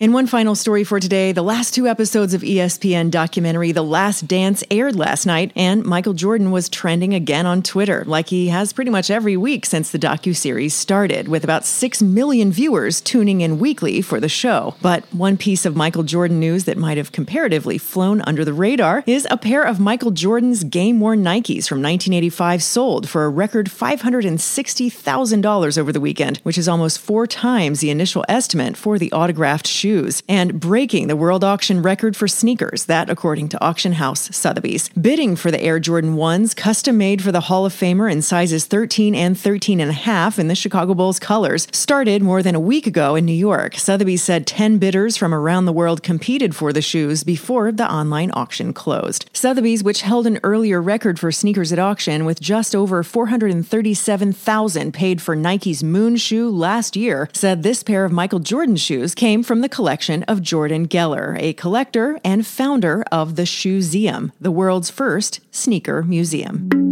In 0.00 0.12
one 0.14 0.26
final 0.26 0.54
story 0.54 0.82
for 0.82 0.98
today, 0.98 1.32
the 1.32 1.42
last 1.42 1.74
two 1.74 1.86
episodes 1.86 2.32
of 2.32 2.40
ESPN 2.40 3.10
documentary 3.10 3.72
The 3.72 3.82
Last 3.82 4.26
Dance 4.26 4.64
aired 4.70 4.96
last 4.96 5.26
night, 5.26 5.52
and 5.54 5.84
Michael 5.84 6.14
Jordan 6.14 6.50
was 6.50 6.70
trending 6.70 7.12
again 7.12 7.44
on 7.44 7.62
Twitter, 7.62 8.04
like 8.06 8.30
he 8.30 8.48
has 8.48 8.72
pretty 8.72 8.90
much 8.90 9.10
every 9.10 9.36
week 9.36 9.66
since 9.66 9.90
the 9.90 9.98
docu-series 9.98 10.72
started, 10.72 11.28
with 11.28 11.44
about 11.44 11.66
6 11.66 12.00
million 12.00 12.50
viewers 12.50 13.02
tuning 13.02 13.42
in 13.42 13.58
weekly 13.58 14.00
for 14.00 14.20
the 14.20 14.28
show. 14.30 14.74
But 14.80 15.04
one 15.12 15.36
piece 15.36 15.66
of 15.66 15.76
Michael 15.76 16.04
Jordan 16.04 16.40
news 16.40 16.64
that 16.64 16.78
might 16.78 16.96
have 16.96 17.12
comparatively 17.12 17.76
flown 17.76 18.22
under 18.22 18.42
the 18.42 18.54
radar 18.54 19.04
is 19.06 19.26
a 19.30 19.36
pair 19.36 19.62
of 19.62 19.80
Michael 19.80 20.12
Jordan's 20.12 20.64
game-worn 20.64 21.22
Nikes 21.22 21.68
from 21.68 21.82
1985 21.82 22.62
sold 22.62 23.06
for 23.06 23.26
a 23.26 23.28
record 23.28 23.66
$560,000 23.66 25.76
over 25.76 25.92
the 25.92 26.00
weekend, 26.00 26.38
which 26.38 26.56
is 26.56 26.68
almost 26.68 26.98
four 26.98 27.26
times 27.26 27.80
the 27.80 27.90
initial 27.90 28.24
estimate 28.30 28.78
for 28.78 28.98
the 28.98 29.12
autographed 29.12 29.66
shoe 29.66 29.89
shoes 29.90 30.22
and 30.28 30.60
breaking 30.60 31.08
the 31.08 31.16
world 31.16 31.42
auction 31.42 31.82
record 31.82 32.16
for 32.16 32.28
sneakers, 32.28 32.84
that 32.84 33.10
according 33.10 33.48
to 33.48 33.60
auction 33.60 33.94
house 33.94 34.34
Sotheby's. 34.34 34.88
Bidding 34.90 35.34
for 35.34 35.50
the 35.50 35.60
Air 35.60 35.80
Jordan 35.80 36.14
1s, 36.14 36.54
custom 36.54 36.96
made 36.96 37.20
for 37.20 37.32
the 37.32 37.46
Hall 37.48 37.66
of 37.66 37.72
Famer 37.72 38.10
in 38.10 38.22
sizes 38.22 38.66
13 38.66 39.16
and 39.16 39.36
13 39.36 39.80
and 39.80 39.90
a 39.90 39.94
half 39.94 40.38
in 40.38 40.46
the 40.46 40.54
Chicago 40.54 40.94
Bulls 40.94 41.18
colors, 41.18 41.66
started 41.72 42.22
more 42.22 42.40
than 42.40 42.54
a 42.54 42.60
week 42.60 42.86
ago 42.86 43.16
in 43.16 43.24
New 43.24 43.32
York. 43.32 43.74
Sotheby's 43.74 44.22
said 44.22 44.46
10 44.46 44.78
bidders 44.78 45.16
from 45.16 45.34
around 45.34 45.64
the 45.64 45.72
world 45.72 46.04
competed 46.04 46.54
for 46.54 46.72
the 46.72 46.80
shoes 46.80 47.24
before 47.24 47.72
the 47.72 47.92
online 47.92 48.30
auction 48.34 48.72
closed. 48.72 49.28
Sotheby's, 49.32 49.82
which 49.82 50.02
held 50.02 50.24
an 50.24 50.38
earlier 50.44 50.80
record 50.80 51.18
for 51.18 51.32
sneakers 51.32 51.72
at 51.72 51.80
auction 51.80 52.24
with 52.24 52.40
just 52.40 52.76
over 52.76 53.02
437,000 53.02 54.94
paid 54.94 55.20
for 55.20 55.34
Nike's 55.34 55.82
Moon 55.82 56.16
shoe 56.16 56.48
last 56.48 56.94
year, 56.94 57.28
said 57.32 57.64
this 57.64 57.82
pair 57.82 58.04
of 58.04 58.12
Michael 58.12 58.38
Jordan 58.38 58.76
shoes 58.76 59.16
came 59.16 59.42
from 59.42 59.62
the 59.62 59.79
collection 59.80 60.22
of 60.24 60.42
Jordan 60.42 60.86
Geller, 60.86 61.40
a 61.40 61.54
collector 61.54 62.20
and 62.22 62.46
founder 62.46 63.02
of 63.10 63.36
the 63.36 63.44
Shoezeum, 63.44 64.30
the 64.38 64.50
world's 64.50 64.90
first 64.90 65.40
sneaker 65.50 66.02
museum. 66.02 66.89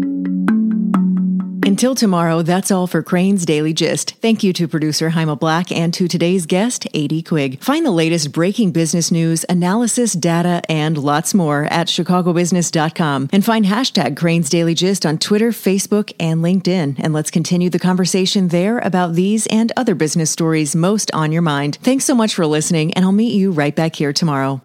Until 1.79 1.95
tomorrow, 1.95 2.43
that's 2.43 2.73
all 2.73 2.89
for 2.89 3.05
Crain's 3.05 3.47
Daily 3.47 3.73
Gist. 3.73 4.15
Thank 4.15 4.43
you 4.43 4.53
to 4.53 4.67
producer 4.67 5.11
Heima 5.11 5.39
Black 5.39 5.71
and 5.71 5.95
to 5.95 6.09
today's 6.09 6.45
guest, 6.45 6.89
A.D. 6.93 7.23
Quig. 7.23 7.63
Find 7.63 7.87
the 7.87 7.93
latest 7.93 8.33
breaking 8.33 8.73
business 8.73 9.13
news, 9.13 9.45
analysis, 9.49 10.15
data, 10.15 10.61
and 10.69 10.99
lots 10.99 11.35
more 11.35 11.67
at 11.67 11.87
chicagobusiness.com. 11.87 13.29
And 13.33 13.45
find 13.45 13.65
hashtag 13.65 14.17
Crain's 14.17 14.51
Daily 14.51 14.75
Gist 14.75 15.07
on 15.07 15.19
Twitter, 15.19 15.51
Facebook, 15.51 16.13
and 16.19 16.43
LinkedIn. 16.43 16.97
And 16.99 17.13
let's 17.13 17.31
continue 17.31 17.71
the 17.71 17.79
conversation 17.79 18.49
there 18.49 18.81
about 18.81 19.15
these 19.15 19.47
and 19.47 19.71
other 19.77 19.95
business 19.95 20.33
stories 20.33 20.75
most 20.75 21.13
on 21.13 21.31
your 21.31 21.43
mind. 21.43 21.79
Thanks 21.83 22.05
so 22.05 22.15
much 22.17 22.35
for 22.35 22.45
listening, 22.45 22.93
and 22.95 23.05
I'll 23.05 23.13
meet 23.13 23.35
you 23.35 23.53
right 23.53 23.77
back 23.77 23.95
here 23.95 24.13
tomorrow. 24.13 24.61